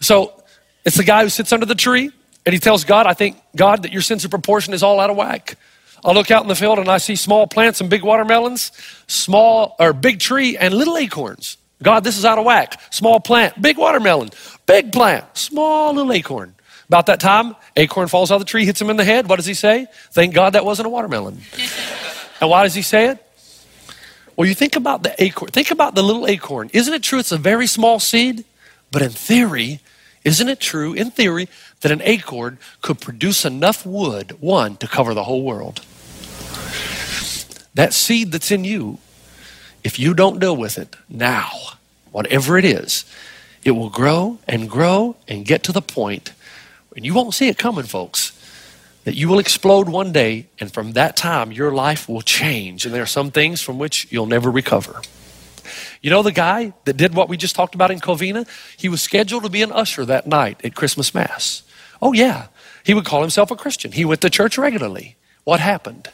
so 0.00 0.42
it's 0.84 0.96
the 0.96 1.04
guy 1.04 1.22
who 1.22 1.28
sits 1.28 1.52
under 1.52 1.66
the 1.66 1.74
tree 1.74 2.10
and 2.48 2.54
he 2.54 2.58
tells 2.58 2.84
God, 2.84 3.06
I 3.06 3.12
think, 3.12 3.36
God, 3.54 3.82
that 3.82 3.92
your 3.92 4.00
sense 4.00 4.24
of 4.24 4.30
proportion 4.30 4.72
is 4.72 4.82
all 4.82 5.00
out 5.00 5.10
of 5.10 5.16
whack. 5.16 5.58
I 6.02 6.12
look 6.12 6.30
out 6.30 6.40
in 6.40 6.48
the 6.48 6.54
field 6.54 6.78
and 6.78 6.88
I 6.88 6.96
see 6.96 7.14
small 7.14 7.46
plants 7.46 7.82
and 7.82 7.90
big 7.90 8.02
watermelons, 8.02 8.72
small 9.06 9.76
or 9.78 9.92
big 9.92 10.18
tree 10.18 10.56
and 10.56 10.72
little 10.72 10.96
acorns. 10.96 11.58
God, 11.82 12.04
this 12.04 12.16
is 12.16 12.24
out 12.24 12.38
of 12.38 12.46
whack. 12.46 12.80
Small 12.90 13.20
plant, 13.20 13.60
big 13.60 13.76
watermelon, 13.76 14.30
big 14.64 14.92
plant, 14.92 15.26
small 15.36 15.92
little 15.92 16.10
acorn. 16.10 16.54
About 16.86 17.04
that 17.04 17.20
time, 17.20 17.54
acorn 17.76 18.08
falls 18.08 18.30
out 18.30 18.36
of 18.36 18.40
the 18.40 18.46
tree, 18.46 18.64
hits 18.64 18.80
him 18.80 18.88
in 18.88 18.96
the 18.96 19.04
head. 19.04 19.28
What 19.28 19.36
does 19.36 19.44
he 19.44 19.52
say? 19.52 19.86
Thank 20.12 20.32
God 20.32 20.54
that 20.54 20.64
wasn't 20.64 20.86
a 20.86 20.88
watermelon. 20.88 21.42
and 22.40 22.48
why 22.48 22.62
does 22.62 22.72
he 22.72 22.80
say 22.80 23.08
it? 23.08 23.22
Well, 24.36 24.48
you 24.48 24.54
think 24.54 24.74
about 24.74 25.02
the 25.02 25.14
acorn. 25.22 25.50
Think 25.50 25.70
about 25.70 25.94
the 25.94 26.02
little 26.02 26.26
acorn. 26.26 26.70
Isn't 26.72 26.94
it 26.94 27.02
true 27.02 27.18
it's 27.18 27.30
a 27.30 27.36
very 27.36 27.66
small 27.66 28.00
seed? 28.00 28.46
But 28.90 29.02
in 29.02 29.10
theory, 29.10 29.80
isn't 30.24 30.48
it 30.48 30.60
true, 30.60 30.94
in 30.94 31.10
theory, 31.10 31.48
that 31.80 31.92
an 31.92 32.02
acorn 32.02 32.58
could 32.82 33.00
produce 33.00 33.44
enough 33.44 33.86
wood, 33.86 34.40
one, 34.40 34.76
to 34.76 34.86
cover 34.86 35.14
the 35.14 35.24
whole 35.24 35.42
world? 35.42 35.80
That 37.74 37.94
seed 37.94 38.32
that's 38.32 38.50
in 38.50 38.64
you, 38.64 38.98
if 39.84 39.98
you 39.98 40.14
don't 40.14 40.40
deal 40.40 40.56
with 40.56 40.78
it 40.78 40.96
now, 41.08 41.50
whatever 42.10 42.58
it 42.58 42.64
is, 42.64 43.04
it 43.64 43.72
will 43.72 43.90
grow 43.90 44.38
and 44.48 44.68
grow 44.68 45.16
and 45.28 45.44
get 45.44 45.62
to 45.64 45.72
the 45.72 45.82
point, 45.82 46.32
and 46.96 47.04
you 47.04 47.14
won't 47.14 47.34
see 47.34 47.48
it 47.48 47.58
coming, 47.58 47.84
folks, 47.84 48.32
that 49.04 49.14
you 49.14 49.28
will 49.28 49.38
explode 49.38 49.88
one 49.88 50.12
day, 50.12 50.46
and 50.58 50.72
from 50.72 50.92
that 50.92 51.16
time, 51.16 51.52
your 51.52 51.72
life 51.72 52.08
will 52.08 52.20
change. 52.20 52.84
And 52.84 52.94
there 52.94 53.02
are 53.02 53.06
some 53.06 53.30
things 53.30 53.62
from 53.62 53.78
which 53.78 54.06
you'll 54.10 54.26
never 54.26 54.50
recover. 54.50 55.00
You 56.02 56.10
know 56.10 56.22
the 56.22 56.32
guy 56.32 56.72
that 56.84 56.96
did 56.96 57.14
what 57.14 57.28
we 57.28 57.36
just 57.36 57.54
talked 57.54 57.74
about 57.74 57.90
in 57.90 58.00
Covina? 58.00 58.46
He 58.76 58.88
was 58.88 59.00
scheduled 59.00 59.44
to 59.44 59.48
be 59.48 59.62
an 59.62 59.72
usher 59.72 60.04
that 60.04 60.26
night 60.26 60.60
at 60.64 60.74
Christmas 60.74 61.14
Mass. 61.14 61.62
Oh, 62.00 62.12
yeah. 62.12 62.48
He 62.84 62.94
would 62.94 63.04
call 63.04 63.20
himself 63.20 63.50
a 63.50 63.56
Christian. 63.56 63.92
He 63.92 64.04
went 64.04 64.20
to 64.22 64.30
church 64.30 64.56
regularly. 64.56 65.16
What 65.44 65.60
happened? 65.60 66.10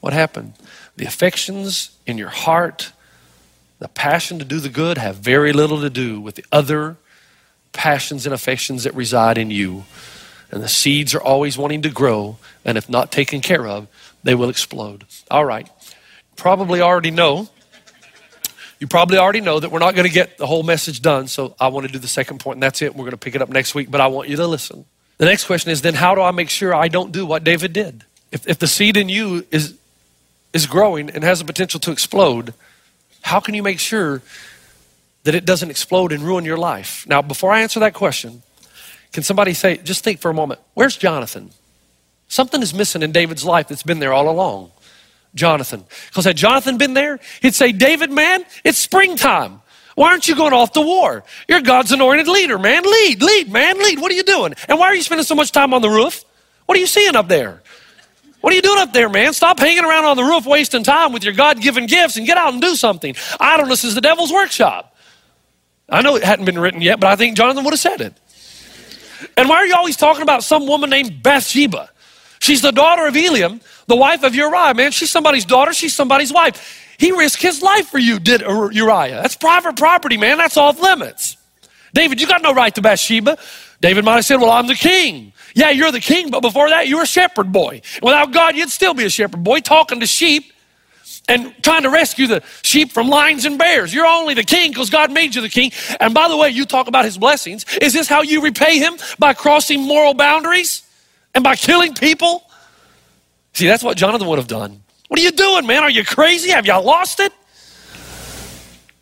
What 0.00 0.12
happened? 0.12 0.54
The 0.96 1.04
affections 1.06 1.96
in 2.06 2.18
your 2.18 2.28
heart, 2.28 2.92
the 3.78 3.88
passion 3.88 4.38
to 4.38 4.44
do 4.44 4.60
the 4.60 4.68
good, 4.68 4.98
have 4.98 5.16
very 5.16 5.52
little 5.52 5.80
to 5.80 5.90
do 5.90 6.20
with 6.20 6.34
the 6.34 6.44
other 6.50 6.96
passions 7.72 8.26
and 8.26 8.34
affections 8.34 8.84
that 8.84 8.94
reside 8.94 9.38
in 9.38 9.50
you. 9.50 9.84
And 10.50 10.62
the 10.62 10.68
seeds 10.68 11.14
are 11.14 11.22
always 11.22 11.56
wanting 11.56 11.82
to 11.82 11.90
grow, 11.90 12.36
and 12.64 12.76
if 12.76 12.88
not 12.88 13.12
taken 13.12 13.40
care 13.40 13.66
of, 13.66 13.86
they 14.22 14.34
will 14.34 14.50
explode. 14.50 15.04
All 15.30 15.44
right. 15.44 15.68
Probably 16.36 16.80
already 16.80 17.10
know 17.10 17.48
you 18.80 18.86
probably 18.86 19.18
already 19.18 19.42
know 19.42 19.60
that 19.60 19.70
we're 19.70 19.78
not 19.78 19.94
going 19.94 20.08
to 20.08 20.12
get 20.12 20.38
the 20.38 20.46
whole 20.46 20.62
message 20.62 21.02
done, 21.02 21.28
so 21.28 21.54
I 21.60 21.68
want 21.68 21.86
to 21.86 21.92
do 21.92 21.98
the 21.98 22.08
second 22.08 22.40
point, 22.40 22.56
and 22.56 22.62
that's 22.62 22.80
it. 22.80 22.94
We're 22.94 23.04
going 23.04 23.10
to 23.10 23.18
pick 23.18 23.34
it 23.34 23.42
up 23.42 23.50
next 23.50 23.74
week, 23.74 23.90
but 23.90 24.00
I 24.00 24.06
want 24.06 24.30
you 24.30 24.36
to 24.36 24.46
listen. 24.46 24.86
The 25.18 25.26
next 25.26 25.44
question 25.44 25.70
is 25.70 25.82
then 25.82 25.94
how 25.94 26.14
do 26.14 26.22
I 26.22 26.30
make 26.30 26.48
sure 26.48 26.74
I 26.74 26.88
don't 26.88 27.12
do 27.12 27.26
what 27.26 27.44
David 27.44 27.74
did? 27.74 28.04
If, 28.32 28.48
if 28.48 28.58
the 28.58 28.66
seed 28.66 28.96
in 28.96 29.10
you 29.10 29.46
is, 29.50 29.76
is 30.54 30.66
growing 30.66 31.10
and 31.10 31.22
has 31.22 31.40
the 31.40 31.44
potential 31.44 31.78
to 31.80 31.92
explode, 31.92 32.54
how 33.20 33.38
can 33.38 33.54
you 33.54 33.62
make 33.62 33.78
sure 33.78 34.22
that 35.24 35.34
it 35.34 35.44
doesn't 35.44 35.68
explode 35.68 36.10
and 36.10 36.22
ruin 36.22 36.46
your 36.46 36.56
life? 36.56 37.06
Now, 37.06 37.20
before 37.20 37.52
I 37.52 37.60
answer 37.60 37.80
that 37.80 37.92
question, 37.92 38.42
can 39.12 39.22
somebody 39.22 39.52
say, 39.52 39.76
just 39.76 40.02
think 40.02 40.20
for 40.20 40.30
a 40.30 40.34
moment, 40.34 40.60
where's 40.72 40.96
Jonathan? 40.96 41.50
Something 42.28 42.62
is 42.62 42.72
missing 42.72 43.02
in 43.02 43.12
David's 43.12 43.44
life 43.44 43.68
that's 43.68 43.82
been 43.82 43.98
there 43.98 44.14
all 44.14 44.30
along. 44.30 44.70
Jonathan. 45.34 45.84
Because 46.08 46.24
had 46.24 46.36
Jonathan 46.36 46.78
been 46.78 46.94
there, 46.94 47.20
he'd 47.42 47.54
say, 47.54 47.72
David, 47.72 48.10
man, 48.10 48.44
it's 48.64 48.78
springtime. 48.78 49.62
Why 49.94 50.10
aren't 50.10 50.28
you 50.28 50.36
going 50.36 50.52
off 50.52 50.72
to 50.72 50.80
war? 50.80 51.24
You're 51.48 51.60
God's 51.60 51.92
anointed 51.92 52.28
leader, 52.28 52.58
man. 52.58 52.82
Lead, 52.82 53.22
lead, 53.22 53.52
man, 53.52 53.78
lead. 53.78 54.00
What 54.00 54.10
are 54.10 54.14
you 54.14 54.22
doing? 54.22 54.54
And 54.68 54.78
why 54.78 54.86
are 54.86 54.94
you 54.94 55.02
spending 55.02 55.24
so 55.24 55.34
much 55.34 55.52
time 55.52 55.74
on 55.74 55.82
the 55.82 55.90
roof? 55.90 56.24
What 56.66 56.76
are 56.76 56.80
you 56.80 56.86
seeing 56.86 57.16
up 57.16 57.28
there? 57.28 57.62
What 58.40 58.52
are 58.52 58.56
you 58.56 58.62
doing 58.62 58.78
up 58.78 58.92
there, 58.92 59.08
man? 59.08 59.34
Stop 59.34 59.58
hanging 59.58 59.84
around 59.84 60.06
on 60.06 60.16
the 60.16 60.24
roof 60.24 60.46
wasting 60.46 60.82
time 60.82 61.12
with 61.12 61.24
your 61.24 61.34
God 61.34 61.60
given 61.60 61.86
gifts 61.86 62.16
and 62.16 62.26
get 62.26 62.38
out 62.38 62.52
and 62.52 62.62
do 62.62 62.74
something. 62.74 63.14
Idleness 63.38 63.84
is 63.84 63.94
the 63.94 64.00
devil's 64.00 64.32
workshop. 64.32 64.96
I 65.88 66.02
know 66.02 66.16
it 66.16 66.24
hadn't 66.24 66.44
been 66.44 66.58
written 66.58 66.80
yet, 66.80 67.00
but 67.00 67.08
I 67.08 67.16
think 67.16 67.36
Jonathan 67.36 67.64
would 67.64 67.72
have 67.72 67.80
said 67.80 68.00
it. 68.00 68.14
And 69.36 69.48
why 69.48 69.56
are 69.56 69.66
you 69.66 69.74
always 69.74 69.96
talking 69.96 70.22
about 70.22 70.44
some 70.44 70.66
woman 70.66 70.88
named 70.88 71.22
Bathsheba? 71.22 71.90
She's 72.40 72.62
the 72.62 72.72
daughter 72.72 73.06
of 73.06 73.14
Eliam, 73.14 73.60
the 73.86 73.96
wife 73.96 74.22
of 74.24 74.34
Uriah, 74.34 74.74
man. 74.74 74.92
She's 74.92 75.10
somebody's 75.10 75.44
daughter, 75.44 75.72
she's 75.72 75.94
somebody's 75.94 76.32
wife. 76.32 76.96
He 76.98 77.12
risked 77.12 77.42
his 77.42 77.62
life 77.62 77.88
for 77.88 77.98
you, 77.98 78.18
did 78.18 78.40
Uriah. 78.40 79.20
That's 79.22 79.36
private 79.36 79.76
property, 79.76 80.16
man. 80.16 80.38
That's 80.38 80.56
off 80.56 80.80
limits. 80.80 81.36
David, 81.94 82.20
you 82.20 82.26
got 82.26 82.42
no 82.42 82.52
right 82.54 82.74
to 82.74 82.82
Bathsheba. 82.82 83.38
David 83.80 84.04
might 84.04 84.16
have 84.16 84.24
said, 84.24 84.36
Well, 84.36 84.50
I'm 84.50 84.66
the 84.66 84.74
king. 84.74 85.32
Yeah, 85.54 85.70
you're 85.70 85.92
the 85.92 86.00
king, 86.00 86.30
but 86.30 86.40
before 86.40 86.68
that, 86.68 86.88
you're 86.88 87.02
a 87.02 87.06
shepherd 87.06 87.52
boy. 87.52 87.82
Without 88.02 88.32
God, 88.32 88.54
you'd 88.56 88.70
still 88.70 88.94
be 88.94 89.04
a 89.04 89.10
shepherd 89.10 89.42
boy 89.42 89.60
talking 89.60 90.00
to 90.00 90.06
sheep 90.06 90.52
and 91.28 91.52
trying 91.62 91.82
to 91.82 91.90
rescue 91.90 92.26
the 92.26 92.42
sheep 92.62 92.92
from 92.92 93.08
lions 93.08 93.44
and 93.44 93.58
bears. 93.58 93.92
You're 93.92 94.06
only 94.06 94.34
the 94.34 94.44
king 94.44 94.70
because 94.70 94.90
God 94.90 95.12
made 95.12 95.34
you 95.34 95.42
the 95.42 95.48
king. 95.48 95.72
And 95.98 96.14
by 96.14 96.28
the 96.28 96.36
way, 96.36 96.50
you 96.50 96.64
talk 96.64 96.86
about 96.86 97.04
his 97.04 97.18
blessings. 97.18 97.66
Is 97.80 97.92
this 97.92 98.08
how 98.08 98.22
you 98.22 98.42
repay 98.42 98.78
him? 98.78 98.94
By 99.18 99.34
crossing 99.34 99.82
moral 99.82 100.14
boundaries 100.14 100.82
and 101.34 101.44
by 101.44 101.56
killing 101.56 101.94
people? 101.94 102.44
See, 103.52 103.66
that's 103.66 103.82
what 103.82 103.96
Jonathan 103.96 104.28
would 104.28 104.38
have 104.38 104.48
done. 104.48 104.82
What 105.08 105.18
are 105.18 105.22
you 105.22 105.32
doing, 105.32 105.66
man? 105.66 105.82
Are 105.82 105.90
you 105.90 106.04
crazy? 106.04 106.50
Have 106.50 106.66
y'all 106.66 106.84
lost 106.84 107.20
it? 107.20 107.32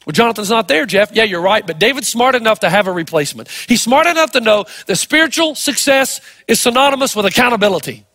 Well, 0.06 0.12
Jonathan's 0.14 0.48
not 0.48 0.68
there, 0.68 0.86
Jeff. 0.86 1.10
Yeah, 1.12 1.24
you're 1.24 1.42
right. 1.42 1.66
But 1.66 1.78
David's 1.78 2.08
smart 2.08 2.34
enough 2.34 2.60
to 2.60 2.70
have 2.70 2.86
a 2.86 2.92
replacement. 2.92 3.48
He's 3.68 3.82
smart 3.82 4.06
enough 4.06 4.32
to 4.32 4.40
know 4.40 4.64
that 4.86 4.96
spiritual 4.96 5.54
success 5.54 6.22
is 6.46 6.60
synonymous 6.60 7.14
with 7.14 7.26
accountability. 7.26 8.06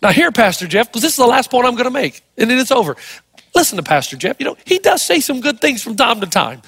Now, 0.00 0.10
here, 0.10 0.30
Pastor 0.30 0.68
Jeff, 0.68 0.86
because 0.86 1.02
this 1.02 1.12
is 1.12 1.16
the 1.18 1.26
last 1.26 1.50
point 1.50 1.66
I'm 1.66 1.74
going 1.74 1.86
to 1.86 1.90
make, 1.90 2.22
and 2.38 2.48
then 2.48 2.58
it's 2.58 2.70
over. 2.70 2.96
Listen 3.54 3.76
to 3.76 3.82
Pastor 3.82 4.16
Jeff. 4.16 4.36
You 4.38 4.46
know, 4.46 4.56
he 4.64 4.78
does 4.78 5.02
say 5.02 5.18
some 5.18 5.40
good 5.40 5.60
things 5.60 5.82
from 5.82 5.96
time 5.96 6.20
to 6.20 6.26
time. 6.26 6.62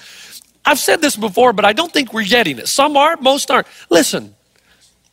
I've 0.65 0.79
said 0.79 1.01
this 1.01 1.15
before, 1.15 1.53
but 1.53 1.63
I 1.63 1.71
don't 1.71 1.93
think 1.93 2.11
we're 2.11 2.25
getting 2.25 2.59
it. 2.59 2.67
Some 2.67 2.97
are, 2.97 3.15
most 3.17 3.49
aren't. 3.49 3.67
Listen, 3.89 4.35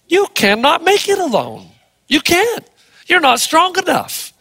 you 0.08 0.26
cannot 0.34 0.82
make 0.82 1.08
it 1.08 1.18
alone. 1.18 1.68
You 2.08 2.20
can't. 2.20 2.68
You're 3.06 3.20
not 3.20 3.40
strong 3.40 3.78
enough. 3.78 4.32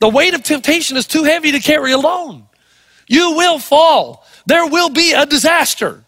The 0.00 0.08
weight 0.08 0.34
of 0.34 0.42
temptation 0.42 0.96
is 0.96 1.06
too 1.06 1.24
heavy 1.24 1.52
to 1.52 1.60
carry 1.60 1.92
alone. 1.92 2.46
You 3.06 3.32
will 3.36 3.58
fall. 3.58 4.26
There 4.46 4.66
will 4.66 4.90
be 4.90 5.12
a 5.12 5.26
disaster. 5.26 6.04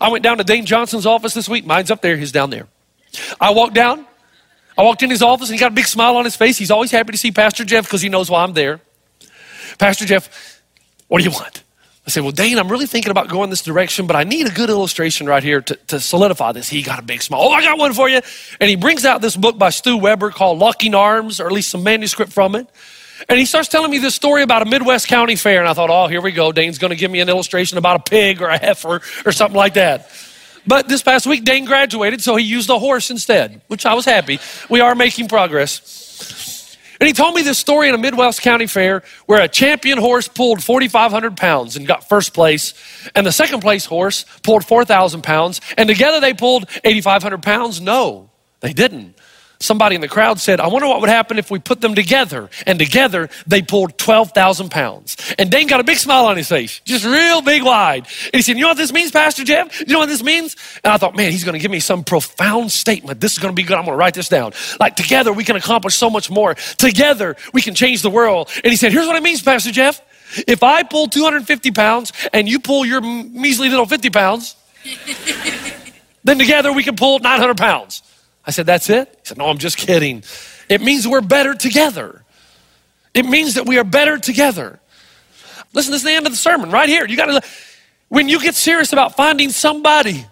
I 0.00 0.10
went 0.10 0.24
down 0.24 0.38
to 0.38 0.44
Dane 0.44 0.66
Johnson's 0.66 1.06
office 1.06 1.34
this 1.34 1.48
week. 1.48 1.64
Mine's 1.64 1.90
up 1.90 2.02
there, 2.02 2.16
he's 2.16 2.32
down 2.32 2.50
there. 2.50 2.66
I 3.40 3.50
walked 3.50 3.74
down. 3.74 4.06
I 4.78 4.82
walked 4.82 5.02
in 5.02 5.10
his 5.10 5.22
office 5.22 5.48
and 5.48 5.54
he 5.54 5.60
got 5.60 5.72
a 5.72 5.74
big 5.74 5.86
smile 5.86 6.16
on 6.16 6.24
his 6.24 6.36
face. 6.36 6.58
He's 6.58 6.70
always 6.70 6.90
happy 6.90 7.12
to 7.12 7.18
see 7.18 7.32
Pastor 7.32 7.64
Jeff 7.64 7.84
because 7.84 8.02
he 8.02 8.08
knows 8.08 8.30
why 8.30 8.42
I'm 8.42 8.52
there. 8.52 8.80
Pastor 9.78 10.04
Jeff, 10.04 10.62
what 11.08 11.18
do 11.18 11.24
you 11.24 11.30
want? 11.30 11.62
I 12.06 12.10
said, 12.10 12.22
Well, 12.22 12.32
Dane, 12.32 12.58
I'm 12.58 12.68
really 12.68 12.86
thinking 12.86 13.10
about 13.10 13.28
going 13.28 13.50
this 13.50 13.62
direction, 13.62 14.06
but 14.06 14.14
I 14.14 14.22
need 14.22 14.46
a 14.46 14.50
good 14.50 14.70
illustration 14.70 15.26
right 15.26 15.42
here 15.42 15.60
to, 15.60 15.74
to 15.88 16.00
solidify 16.00 16.52
this. 16.52 16.68
He 16.68 16.82
got 16.82 17.00
a 17.00 17.02
big 17.02 17.20
smile. 17.20 17.40
Oh, 17.42 17.50
I 17.50 17.62
got 17.62 17.78
one 17.78 17.92
for 17.94 18.08
you. 18.08 18.20
And 18.60 18.70
he 18.70 18.76
brings 18.76 19.04
out 19.04 19.20
this 19.20 19.36
book 19.36 19.58
by 19.58 19.70
Stu 19.70 19.96
Weber 19.96 20.30
called 20.30 20.58
Locking 20.58 20.94
Arms, 20.94 21.40
or 21.40 21.46
at 21.46 21.52
least 21.52 21.70
some 21.70 21.82
manuscript 21.82 22.32
from 22.32 22.54
it. 22.54 22.68
And 23.28 23.38
he 23.38 23.44
starts 23.44 23.68
telling 23.68 23.90
me 23.90 23.98
this 23.98 24.14
story 24.14 24.42
about 24.42 24.62
a 24.62 24.66
Midwest 24.66 25.08
county 25.08 25.34
fair. 25.36 25.60
And 25.60 25.68
I 25.68 25.72
thought, 25.72 25.90
oh, 25.90 26.06
here 26.06 26.20
we 26.20 26.30
go. 26.30 26.52
Dane's 26.52 26.78
going 26.78 26.90
to 26.90 26.96
give 26.96 27.10
me 27.10 27.20
an 27.20 27.28
illustration 27.28 27.76
about 27.78 27.96
a 27.96 28.10
pig 28.10 28.40
or 28.40 28.48
a 28.48 28.58
heifer 28.58 29.00
or 29.24 29.32
something 29.32 29.56
like 29.56 29.74
that. 29.74 30.10
But 30.66 30.88
this 30.88 31.02
past 31.02 31.26
week, 31.26 31.44
Dane 31.44 31.64
graduated, 31.64 32.20
so 32.20 32.36
he 32.36 32.44
used 32.44 32.70
a 32.70 32.78
horse 32.78 33.10
instead, 33.10 33.60
which 33.68 33.86
I 33.86 33.94
was 33.94 34.04
happy. 34.04 34.38
We 34.68 34.80
are 34.80 34.94
making 34.94 35.28
progress. 35.28 36.55
And 37.00 37.06
he 37.06 37.12
told 37.12 37.34
me 37.34 37.42
this 37.42 37.58
story 37.58 37.88
in 37.88 37.94
a 37.94 37.98
Midwest 37.98 38.40
County 38.42 38.66
Fair 38.66 39.02
where 39.26 39.42
a 39.42 39.48
champion 39.48 39.98
horse 39.98 40.28
pulled 40.28 40.62
4,500 40.62 41.36
pounds 41.36 41.76
and 41.76 41.86
got 41.86 42.08
first 42.08 42.32
place, 42.32 42.74
and 43.14 43.26
the 43.26 43.32
second 43.32 43.60
place 43.60 43.84
horse 43.84 44.24
pulled 44.42 44.64
4,000 44.64 45.22
pounds, 45.22 45.60
and 45.76 45.88
together 45.88 46.20
they 46.20 46.32
pulled 46.32 46.68
8,500 46.84 47.42
pounds. 47.42 47.80
No, 47.80 48.30
they 48.60 48.72
didn't. 48.72 49.15
Somebody 49.58 49.94
in 49.94 50.00
the 50.00 50.08
crowd 50.08 50.38
said, 50.38 50.60
I 50.60 50.68
wonder 50.68 50.86
what 50.86 51.00
would 51.00 51.08
happen 51.08 51.38
if 51.38 51.50
we 51.50 51.58
put 51.58 51.80
them 51.80 51.94
together. 51.94 52.50
And 52.66 52.78
together 52.78 53.30
they 53.46 53.62
pulled 53.62 53.96
12,000 53.96 54.70
pounds. 54.70 55.16
And 55.38 55.50
Dane 55.50 55.66
got 55.66 55.80
a 55.80 55.84
big 55.84 55.96
smile 55.96 56.26
on 56.26 56.36
his 56.36 56.48
face, 56.48 56.80
just 56.84 57.04
real 57.04 57.40
big 57.40 57.62
wide. 57.62 58.06
And 58.24 58.34
he 58.34 58.42
said, 58.42 58.56
You 58.56 58.62
know 58.62 58.68
what 58.68 58.76
this 58.76 58.92
means, 58.92 59.10
Pastor 59.10 59.44
Jeff? 59.44 59.80
You 59.80 59.94
know 59.94 60.00
what 60.00 60.08
this 60.08 60.22
means? 60.22 60.56
And 60.84 60.92
I 60.92 60.98
thought, 60.98 61.16
Man, 61.16 61.32
he's 61.32 61.44
going 61.44 61.54
to 61.54 61.58
give 61.58 61.70
me 61.70 61.80
some 61.80 62.04
profound 62.04 62.70
statement. 62.70 63.20
This 63.20 63.32
is 63.32 63.38
going 63.38 63.54
to 63.54 63.60
be 63.60 63.66
good. 63.66 63.76
I'm 63.76 63.84
going 63.84 63.94
to 63.94 63.98
write 63.98 64.14
this 64.14 64.28
down. 64.28 64.52
Like, 64.78 64.96
together 64.96 65.32
we 65.32 65.44
can 65.44 65.56
accomplish 65.56 65.94
so 65.94 66.10
much 66.10 66.30
more. 66.30 66.54
Together 66.76 67.36
we 67.54 67.62
can 67.62 67.74
change 67.74 68.02
the 68.02 68.10
world. 68.10 68.50
And 68.62 68.70
he 68.70 68.76
said, 68.76 68.92
Here's 68.92 69.06
what 69.06 69.16
it 69.16 69.22
means, 69.22 69.42
Pastor 69.42 69.72
Jeff. 69.72 70.02
If 70.46 70.62
I 70.62 70.82
pull 70.82 71.08
250 71.08 71.70
pounds 71.70 72.12
and 72.32 72.48
you 72.48 72.60
pull 72.60 72.84
your 72.84 73.00
measly 73.00 73.68
little 73.68 73.86
50 73.86 74.10
pounds, 74.10 74.56
then 76.24 76.38
together 76.38 76.72
we 76.72 76.82
can 76.82 76.96
pull 76.96 77.18
900 77.20 77.56
pounds. 77.56 78.02
I 78.46 78.50
said, 78.52 78.66
That's 78.66 78.88
it? 78.88 79.08
He 79.08 79.20
said, 79.24 79.38
No, 79.38 79.46
I'm 79.46 79.58
just 79.58 79.76
kidding. 79.76 80.22
It 80.68 80.80
means 80.80 81.06
we're 81.06 81.20
better 81.20 81.54
together. 81.54 82.22
It 83.14 83.26
means 83.26 83.54
that 83.54 83.66
we 83.66 83.78
are 83.78 83.84
better 83.84 84.18
together. 84.18 84.78
Listen, 85.72 85.92
this 85.92 86.00
is 86.00 86.04
the 86.04 86.12
end 86.12 86.26
of 86.26 86.32
the 86.32 86.38
sermon 86.38 86.70
right 86.70 86.88
here. 86.88 87.06
You 87.06 87.16
got 87.16 87.26
to, 87.26 87.48
when 88.08 88.28
you 88.28 88.40
get 88.40 88.54
serious 88.54 88.92
about 88.92 89.16
finding 89.16 89.50
somebody 89.50 90.26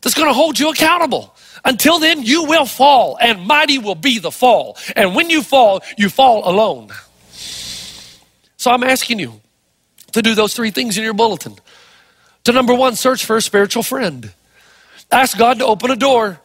that's 0.00 0.14
going 0.14 0.28
to 0.28 0.34
hold 0.34 0.58
you 0.58 0.70
accountable, 0.70 1.34
until 1.64 1.98
then, 1.98 2.22
you 2.22 2.44
will 2.44 2.64
fall, 2.64 3.18
and 3.20 3.46
mighty 3.46 3.78
will 3.78 3.94
be 3.94 4.18
the 4.18 4.30
fall. 4.30 4.76
And 4.96 5.14
when 5.14 5.30
you 5.30 5.42
fall, 5.42 5.82
you 5.96 6.08
fall 6.08 6.48
alone. 6.48 6.90
So 8.56 8.70
I'm 8.70 8.82
asking 8.82 9.18
you 9.18 9.40
to 10.12 10.22
do 10.22 10.34
those 10.34 10.54
three 10.54 10.70
things 10.70 10.98
in 10.98 11.04
your 11.04 11.14
bulletin. 11.14 11.56
To 12.44 12.52
number 12.52 12.74
one, 12.74 12.96
search 12.96 13.24
for 13.24 13.36
a 13.36 13.42
spiritual 13.42 13.82
friend. 13.82 14.32
Ask 15.12 15.36
God 15.36 15.58
to 15.58 15.66
open 15.66 15.90
a 15.90 15.96
door 15.96 16.40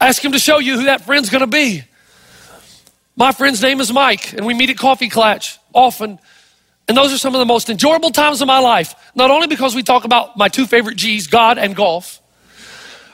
Ask 0.00 0.24
him 0.24 0.32
to 0.32 0.38
show 0.38 0.58
you 0.58 0.78
who 0.78 0.84
that 0.84 1.04
friend's 1.04 1.30
gonna 1.30 1.46
be. 1.46 1.82
My 3.16 3.32
friend's 3.32 3.62
name 3.62 3.80
is 3.80 3.92
Mike, 3.92 4.34
and 4.34 4.44
we 4.44 4.52
meet 4.52 4.70
at 4.70 4.76
Coffee 4.76 5.08
Klatch 5.08 5.58
often. 5.72 6.18
And 6.88 6.96
those 6.96 7.12
are 7.12 7.18
some 7.18 7.34
of 7.34 7.38
the 7.38 7.46
most 7.46 7.68
enjoyable 7.70 8.10
times 8.10 8.40
of 8.40 8.46
my 8.46 8.58
life, 8.58 8.94
not 9.14 9.30
only 9.30 9.46
because 9.46 9.74
we 9.74 9.82
talk 9.82 10.04
about 10.04 10.36
my 10.36 10.48
two 10.48 10.66
favorite 10.66 10.96
G's, 10.96 11.26
God 11.26 11.58
and 11.58 11.74
golf, 11.74 12.20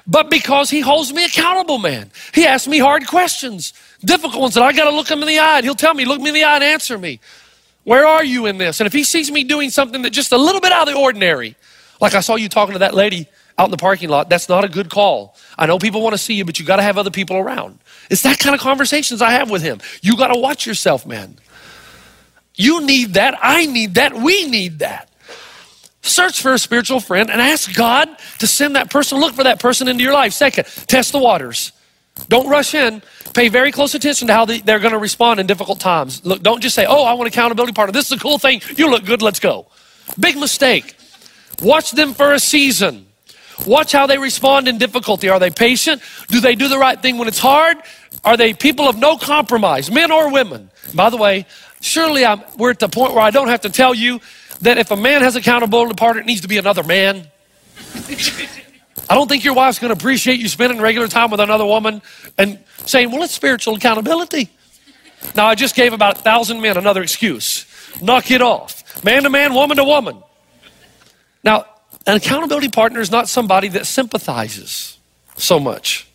but 0.07 0.29
because 0.29 0.69
he 0.69 0.81
holds 0.81 1.13
me 1.13 1.25
accountable, 1.25 1.79
man. 1.79 2.11
He 2.35 2.45
asks 2.47 2.67
me 2.67 2.79
hard 2.79 3.07
questions, 3.07 3.73
difficult 4.05 4.41
ones 4.41 4.55
that 4.55 4.63
I 4.63 4.73
got 4.73 4.91
to 4.91 4.95
look 4.95 5.09
him 5.09 5.23
in 5.23 5.29
the 5.29 5.39
eye. 5.39 5.59
And 5.59 5.65
he'll 5.65 5.75
tell 5.75 5.95
me, 5.95 6.05
look 6.05 6.21
me 6.21 6.29
in 6.29 6.35
the 6.35 6.45
eye 6.45 6.57
and 6.57 6.65
answer 6.65 6.99
me. 6.99 7.21
Where 7.85 8.07
are 8.07 8.25
you 8.25 8.47
in 8.47 8.59
this? 8.59 8.81
And 8.81 8.87
if 8.87 8.93
he 8.93 9.05
sees 9.05 9.31
me 9.31 9.45
doing 9.45 9.71
something 9.71 10.03
that 10.03 10.11
just 10.11 10.33
a 10.33 10.37
little 10.37 10.61
bit 10.61 10.73
out 10.73 10.89
of 10.89 10.95
the 10.95 11.01
ordinary, 11.01 11.57
like 12.01 12.15
I 12.15 12.21
saw 12.21 12.35
you 12.35 12.49
talking 12.49 12.73
to 12.75 12.81
that 12.81 12.95
lady 12.95 13.29
out 13.59 13.67
in 13.67 13.71
the 13.71 13.77
parking 13.77 14.09
lot, 14.09 14.29
that's 14.29 14.49
not 14.49 14.65
a 14.65 14.69
good 14.69 14.91
call. 14.91 15.37
I 15.59 15.67
know 15.67 15.79
people 15.79 16.03
want 16.03 16.15
to 16.15 16.19
see 16.19 16.35
you, 16.35 16.45
but 16.45 16.59
you 16.59 16.67
got 16.67 16.77
to 16.77 16.83
have 16.83 16.99
other 16.99 17.11
people 17.11 17.37
around. 17.37 17.79
It's 18.11 18.23
that 18.23 18.39
kind 18.39 18.55
of 18.55 18.61
conversations 18.61 19.23
I 19.23 19.31
have 19.33 19.51
with 19.51 19.63
him. 19.63 19.81
You 20.01 20.17
got 20.17 20.29
to 20.29 20.39
watch 20.39 20.67
yourself, 20.67 21.07
man. 21.07 21.39
You 22.55 22.85
need 22.85 23.15
that. 23.15 23.39
I 23.43 23.67
need 23.67 23.95
that. 23.95 24.15
We 24.15 24.49
need 24.49 24.81
that. 24.81 25.09
Search 26.03 26.41
for 26.41 26.53
a 26.53 26.59
spiritual 26.59 27.01
friend 27.01 27.31
and 27.31 27.41
ask 27.41 27.73
God 27.75 28.09
to 28.41 28.47
send 28.47 28.75
that 28.77 28.91
person, 28.91 29.21
look 29.21 29.35
for 29.35 29.45
that 29.45 29.61
person 29.61 29.87
into 29.87 30.03
your 30.03 30.13
life. 30.13 30.33
Second, 30.33 30.65
test 30.89 31.13
the 31.13 31.19
waters. 31.19 31.73
Don't 32.29 32.49
rush 32.49 32.75
in. 32.75 33.03
Pay 33.35 33.49
very 33.49 33.73
close 33.73 33.95
attention 33.95 34.27
to 34.29 34.35
how 34.35 34.45
they're 34.45 34.79
going 34.79 34.93
to 34.93 34.99
respond 34.99 35.41
in 35.41 35.47
difficult 35.47 35.81
times. 35.81 36.25
Look, 36.25 36.43
don't 36.43 36.61
just 36.61 36.75
say, 36.75 36.85
oh, 36.87 37.05
I 37.05 37.15
want 37.15 37.29
accountability 37.29 37.73
partner. 37.73 37.93
This 37.93 38.07
is 38.07 38.13
a 38.13 38.21
cool 38.21 38.39
thing. 38.39 38.61
You 38.77 38.91
look 38.91 39.05
good. 39.05 39.23
Let's 39.23 39.41
go. 39.41 39.67
Big 40.19 40.37
mistake. 40.37 40.97
Watch 41.63 41.93
them 41.93 42.13
for 42.13 42.33
a 42.33 42.39
season. 42.39 43.07
Watch 43.67 43.93
how 43.93 44.07
they 44.07 44.19
respond 44.19 44.69
in 44.69 44.79
difficulty. 44.79 45.29
Are 45.29 45.39
they 45.39 45.51
patient? 45.51 46.03
Do 46.29 46.41
they 46.41 46.55
do 46.55 46.69
the 46.69 46.79
right 46.79 47.01
thing 47.01 47.19
when 47.19 47.29
it's 47.29 47.39
hard? 47.39 47.77
Are 48.25 48.37
they 48.37 48.55
people 48.55 48.89
of 48.89 48.97
no 48.97 49.17
compromise, 49.17 49.91
men 49.91 50.11
or 50.11 50.33
women? 50.33 50.71
By 50.95 51.11
the 51.11 51.17
way, 51.17 51.47
surely 51.81 52.25
I'm, 52.25 52.43
we're 52.57 52.71
at 52.71 52.79
the 52.79 52.89
point 52.89 53.15
where 53.15 53.23
I 53.23 53.31
don't 53.31 53.49
have 53.49 53.63
to 53.63 53.71
tell 53.71 53.95
you 53.95 54.21
that 54.63 54.79
if 54.79 54.91
a 54.91 54.97
man 54.97 55.23
has 55.23 55.37
accountability 55.37 55.95
partner, 55.95 56.21
it 56.23 56.27
needs 56.27 56.43
to 56.43 56.49
be 56.49 56.59
another 56.59 56.83
man. 56.83 57.27
I 59.11 59.15
don't 59.15 59.29
think 59.29 59.45
your 59.45 59.55
wife's 59.55 59.79
going 59.79 59.93
to 59.93 59.99
appreciate 59.99 60.39
you 60.39 60.49
spending 60.49 60.81
regular 60.81 61.09
time 61.09 61.31
with 61.31 61.41
another 61.41 61.67
woman 61.67 62.01
and 62.39 62.59
saying, 62.87 63.11
well, 63.11 63.23
it's 63.23 63.35
spiritual 63.35 63.75
accountability. 63.75 64.51
Now, 65.35 65.47
I 65.47 65.55
just 65.55 65.75
gave 65.75 65.93
about 65.93 66.19
a 66.19 66.23
thousand 66.23 66.61
men 66.61 66.77
another 66.77 67.03
excuse. 67.03 67.67
Knock 68.01 68.31
it 68.31 68.43
off. 68.43 69.05
Man 69.05 69.25
to 69.25 69.31
man, 69.31 69.55
woman 69.55 69.77
to 69.77 69.85
woman. 69.85 70.23
Now, 71.45 71.67
an 72.07 72.17
accountability 72.17 72.69
partner 72.69 73.01
is 73.01 73.11
not 73.11 73.29
somebody 73.29 73.69
that 73.69 73.87
sympathizes 73.87 74.99
so 75.37 75.61
much. 75.61 76.09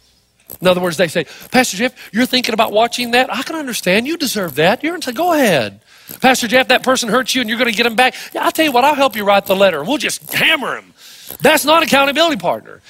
In 0.62 0.68
other 0.68 0.82
words, 0.82 0.98
they 0.98 1.08
say, 1.08 1.26
Pastor 1.52 1.78
Jeff, 1.78 2.10
you're 2.14 2.26
thinking 2.26 2.54
about 2.54 2.72
watching 2.72 3.12
that? 3.12 3.34
I 3.34 3.44
can 3.44 3.56
understand. 3.56 4.08
You 4.08 4.18
deserve 4.18 4.56
that. 4.56 4.84
You're 4.84 5.00
say, 5.02 5.12
go 5.12 5.34
ahead. 5.34 5.82
Pastor 6.22 6.48
Jeff, 6.48 6.70
that 6.70 6.84
person 6.84 7.10
hurt 7.10 7.36
you 7.36 7.42
and 7.42 7.50
you're 7.50 7.60
going 7.60 7.70
to 7.70 7.76
get 7.76 7.86
him 7.86 7.96
back. 7.96 8.16
Yeah, 8.34 8.46
I'll 8.46 8.52
tell 8.52 8.66
you 8.66 8.72
what, 8.72 8.86
I'll 8.86 8.96
help 8.96 9.16
you 9.16 9.26
write 9.26 9.46
the 9.46 9.56
letter 9.56 9.84
we'll 9.84 9.98
just 9.98 10.34
hammer 10.34 10.78
him. 10.78 10.94
That's 11.42 11.66
not 11.66 11.84
accountability 11.84 12.38
partner. 12.38 12.82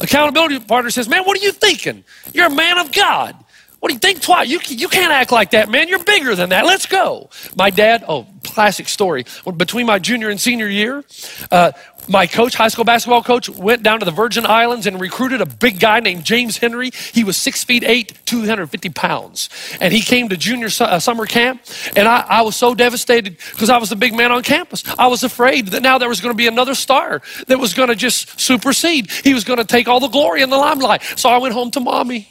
Accountability 0.00 0.60
partner 0.60 0.90
says, 0.90 1.08
man, 1.08 1.24
what 1.24 1.38
are 1.38 1.42
you 1.42 1.52
thinking? 1.52 2.04
You're 2.32 2.46
a 2.46 2.54
man 2.54 2.78
of 2.78 2.90
God. 2.90 3.36
What 3.84 3.90
do 3.90 3.96
you 3.96 4.00
think 4.00 4.22
twice? 4.22 4.48
You, 4.48 4.60
you 4.68 4.88
can't 4.88 5.12
act 5.12 5.30
like 5.30 5.50
that, 5.50 5.68
man. 5.68 5.88
You're 5.88 6.02
bigger 6.02 6.34
than 6.34 6.48
that. 6.48 6.64
Let's 6.64 6.86
go. 6.86 7.28
My 7.54 7.68
dad, 7.68 8.02
oh, 8.08 8.26
classic 8.42 8.88
story. 8.88 9.26
Between 9.58 9.84
my 9.84 9.98
junior 9.98 10.30
and 10.30 10.40
senior 10.40 10.68
year, 10.68 11.04
uh, 11.50 11.72
my 12.08 12.26
coach, 12.26 12.54
high 12.54 12.68
school 12.68 12.86
basketball 12.86 13.22
coach, 13.22 13.50
went 13.50 13.82
down 13.82 13.98
to 13.98 14.06
the 14.06 14.10
Virgin 14.10 14.46
Islands 14.46 14.86
and 14.86 14.98
recruited 14.98 15.42
a 15.42 15.46
big 15.46 15.80
guy 15.80 16.00
named 16.00 16.24
James 16.24 16.56
Henry. 16.56 16.92
He 17.12 17.24
was 17.24 17.36
six 17.36 17.62
feet 17.62 17.84
eight, 17.84 18.18
250 18.24 18.88
pounds. 18.88 19.50
And 19.82 19.92
he 19.92 20.00
came 20.00 20.30
to 20.30 20.36
junior 20.38 20.70
su- 20.70 20.84
uh, 20.84 20.98
summer 20.98 21.26
camp. 21.26 21.60
And 21.94 22.08
I, 22.08 22.24
I 22.26 22.40
was 22.40 22.56
so 22.56 22.74
devastated 22.74 23.36
because 23.52 23.68
I 23.68 23.76
was 23.76 23.90
the 23.90 23.96
big 23.96 24.14
man 24.14 24.32
on 24.32 24.42
campus. 24.42 24.82
I 24.98 25.08
was 25.08 25.24
afraid 25.24 25.66
that 25.68 25.82
now 25.82 25.98
there 25.98 26.08
was 26.08 26.22
going 26.22 26.32
to 26.32 26.38
be 26.38 26.46
another 26.46 26.74
star 26.74 27.20
that 27.48 27.58
was 27.58 27.74
going 27.74 27.90
to 27.90 27.96
just 27.96 28.40
supersede. 28.40 29.10
He 29.10 29.34
was 29.34 29.44
going 29.44 29.58
to 29.58 29.66
take 29.66 29.88
all 29.88 30.00
the 30.00 30.08
glory 30.08 30.40
and 30.40 30.50
the 30.50 30.56
limelight. 30.56 31.02
So 31.16 31.28
I 31.28 31.36
went 31.36 31.52
home 31.52 31.70
to 31.72 31.80
mommy. 31.80 32.30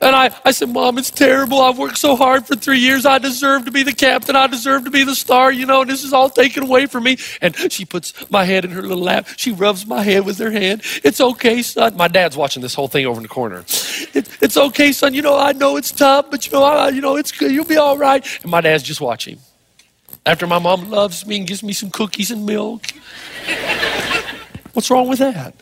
And 0.00 0.14
I, 0.14 0.32
I 0.44 0.52
said, 0.52 0.68
Mom, 0.68 0.96
it's 0.96 1.10
terrible. 1.10 1.60
I've 1.60 1.76
worked 1.76 1.98
so 1.98 2.14
hard 2.14 2.46
for 2.46 2.54
three 2.54 2.78
years. 2.78 3.04
I 3.04 3.18
deserve 3.18 3.64
to 3.64 3.72
be 3.72 3.82
the 3.82 3.92
captain. 3.92 4.36
I 4.36 4.46
deserve 4.46 4.84
to 4.84 4.90
be 4.90 5.02
the 5.02 5.16
star, 5.16 5.50
you 5.50 5.66
know, 5.66 5.80
and 5.80 5.90
this 5.90 6.04
is 6.04 6.12
all 6.12 6.30
taken 6.30 6.62
away 6.62 6.86
from 6.86 7.02
me. 7.02 7.18
And 7.40 7.56
she 7.72 7.84
puts 7.84 8.14
my 8.30 8.44
head 8.44 8.64
in 8.64 8.70
her 8.70 8.82
little 8.82 9.02
lap. 9.02 9.26
She 9.36 9.50
rubs 9.50 9.86
my 9.86 10.04
head 10.04 10.24
with 10.24 10.38
her 10.38 10.52
hand. 10.52 10.82
It's 11.02 11.20
okay, 11.20 11.62
son. 11.62 11.96
My 11.96 12.06
dad's 12.06 12.36
watching 12.36 12.62
this 12.62 12.74
whole 12.74 12.86
thing 12.86 13.06
over 13.06 13.18
in 13.18 13.24
the 13.24 13.28
corner. 13.28 13.64
It, 14.14 14.28
it's 14.40 14.56
okay, 14.56 14.92
son. 14.92 15.14
You 15.14 15.22
know, 15.22 15.36
I 15.36 15.50
know 15.52 15.76
it's 15.76 15.90
tough, 15.90 16.30
but 16.30 16.46
you 16.46 16.52
know, 16.52 16.62
I, 16.62 16.90
you 16.90 17.00
know, 17.00 17.16
it's 17.16 17.32
good. 17.32 17.50
You'll 17.50 17.64
be 17.64 17.76
all 17.76 17.98
right. 17.98 18.24
And 18.42 18.52
my 18.52 18.60
dad's 18.60 18.84
just 18.84 19.00
watching. 19.00 19.40
After 20.24 20.46
my 20.46 20.60
mom 20.60 20.90
loves 20.90 21.26
me 21.26 21.38
and 21.38 21.46
gives 21.46 21.64
me 21.64 21.72
some 21.72 21.90
cookies 21.90 22.30
and 22.30 22.46
milk. 22.46 22.84
What's 24.74 24.90
wrong 24.92 25.08
with 25.08 25.18
that? 25.18 25.54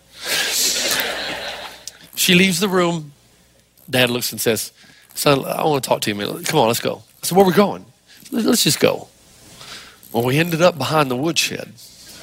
She 2.17 2.35
leaves 2.35 2.61
the 2.61 2.69
room. 2.69 3.13
Dad 3.89 4.11
looks 4.11 4.33
and 4.33 4.41
says, 4.41 4.73
Son, 5.15 5.45
I 5.45 5.65
want 5.65 5.83
to 5.83 5.89
talk 5.89 6.01
to 6.03 6.11
you. 6.11 6.45
Come 6.45 6.61
on, 6.61 6.67
let's 6.67 6.81
go. 6.81 7.03
I 7.23 7.27
said, 7.27 7.37
Where 7.37 7.45
are 7.45 7.49
we 7.49 7.55
going? 7.55 7.85
Let's 8.31 8.65
just 8.65 8.81
go. 8.81 9.09
Well, 10.13 10.25
we 10.25 10.39
ended 10.39 10.63
up 10.63 10.79
behind 10.79 11.11
the 11.11 11.17
woodshed. 11.17 11.73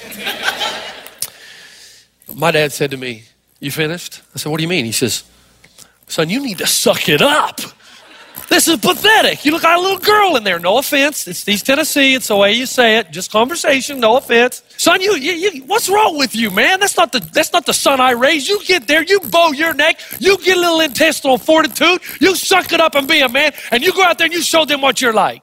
My 2.34 2.50
dad 2.50 2.72
said 2.72 2.90
to 2.90 2.96
me, 2.96 3.24
You 3.60 3.70
finished? 3.70 4.22
I 4.34 4.38
said, 4.38 4.50
What 4.50 4.58
do 4.58 4.62
you 4.62 4.68
mean? 4.68 4.84
He 4.84 4.92
says, 4.92 5.24
Son, 6.06 6.28
you 6.28 6.40
need 6.40 6.58
to 6.58 6.66
suck 6.66 7.08
it 7.08 7.22
up. 7.22 7.60
This 8.48 8.68
is 8.68 8.76
pathetic. 8.78 9.44
You 9.44 9.52
look 9.52 9.62
like 9.62 9.76
a 9.76 9.80
little 9.80 9.98
girl 9.98 10.36
in 10.36 10.44
there. 10.44 10.58
No 10.58 10.78
offense. 10.78 11.26
It's 11.26 11.48
East 11.48 11.66
Tennessee. 11.66 12.14
It's 12.14 12.28
the 12.28 12.36
way 12.36 12.52
you 12.52 12.66
say 12.66 12.98
it. 12.98 13.10
Just 13.10 13.30
conversation. 13.30 14.00
No 14.00 14.16
offense. 14.16 14.62
Son, 14.76 15.00
you, 15.00 15.14
you, 15.14 15.32
you, 15.32 15.62
what's 15.64 15.88
wrong 15.88 16.18
with 16.18 16.34
you, 16.34 16.50
man? 16.50 16.80
That's 16.80 16.96
not 16.96 17.12
the 17.12 17.20
that's 17.20 17.52
not 17.52 17.64
the 17.64 17.72
son 17.72 18.00
I 18.00 18.10
raised. 18.10 18.48
You 18.48 18.62
get 18.64 18.86
there, 18.86 19.02
you 19.02 19.20
bow 19.20 19.52
your 19.52 19.72
neck, 19.72 20.00
you 20.18 20.36
get 20.38 20.56
a 20.56 20.60
little 20.60 20.80
intestinal 20.80 21.38
fortitude, 21.38 22.00
you 22.20 22.34
suck 22.34 22.72
it 22.72 22.80
up 22.80 22.94
and 22.94 23.06
be 23.06 23.20
a 23.20 23.28
man, 23.28 23.52
and 23.70 23.84
you 23.84 23.92
go 23.92 24.02
out 24.02 24.18
there 24.18 24.26
and 24.26 24.34
you 24.34 24.42
show 24.42 24.64
them 24.64 24.80
what 24.80 25.00
you're 25.00 25.12
like. 25.12 25.42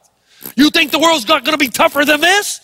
You 0.55 0.69
think 0.69 0.91
the 0.91 0.99
world's 0.99 1.27
not 1.27 1.45
going 1.45 1.53
to 1.53 1.59
be 1.59 1.69
tougher 1.69 2.03
than 2.03 2.21
this? 2.21 2.59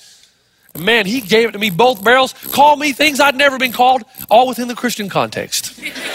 Man, 0.77 1.05
he 1.05 1.21
gave 1.21 1.49
it 1.49 1.51
to 1.53 1.59
me 1.59 1.69
both 1.69 2.03
barrels, 2.03 2.33
called 2.51 2.79
me 2.79 2.91
things 2.91 3.19
I'd 3.19 3.35
never 3.35 3.57
been 3.57 3.71
called, 3.71 4.03
all 4.29 4.47
within 4.47 4.67
the 4.67 4.75
Christian 4.75 5.09
context. 5.09 5.79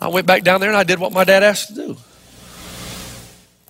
I 0.00 0.08
went 0.08 0.26
back 0.26 0.42
down 0.42 0.60
there 0.60 0.70
and 0.70 0.76
I 0.76 0.84
did 0.84 0.98
what 0.98 1.12
my 1.12 1.24
dad 1.24 1.42
asked 1.42 1.68
to 1.68 1.74
do. 1.74 1.96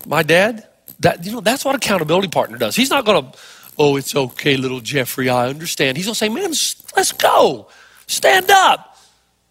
My 0.05 0.23
dad, 0.23 0.67
that 0.99 1.25
you 1.25 1.31
know, 1.31 1.41
that's 1.41 1.65
what 1.65 1.75
accountability 1.75 2.29
partner 2.29 2.57
does. 2.57 2.75
He's 2.75 2.89
not 2.89 3.05
going 3.05 3.23
to, 3.23 3.37
oh, 3.77 3.97
it's 3.97 4.15
okay, 4.15 4.57
little 4.57 4.79
Jeffrey, 4.79 5.29
I 5.29 5.47
understand. 5.47 5.97
He's 5.97 6.05
going 6.05 6.13
to 6.13 6.17
say, 6.17 6.29
man, 6.29 6.53
let's 6.95 7.11
go. 7.11 7.67
Stand 8.07 8.49
up. 8.49 8.97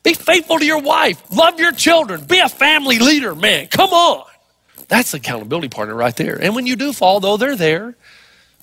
Be 0.02 0.14
faithful 0.14 0.58
to 0.58 0.64
your 0.64 0.80
wife. 0.80 1.22
Love 1.30 1.60
your 1.60 1.72
children. 1.72 2.24
Be 2.24 2.38
a 2.38 2.48
family 2.48 2.98
leader, 2.98 3.34
man. 3.34 3.66
Come 3.66 3.90
on. 3.90 4.26
That's 4.88 5.14
accountability 5.14 5.68
partner 5.68 5.94
right 5.94 6.16
there. 6.16 6.40
And 6.42 6.54
when 6.54 6.66
you 6.66 6.76
do 6.76 6.92
fall, 6.92 7.20
though, 7.20 7.36
they're 7.36 7.56
there. 7.56 7.94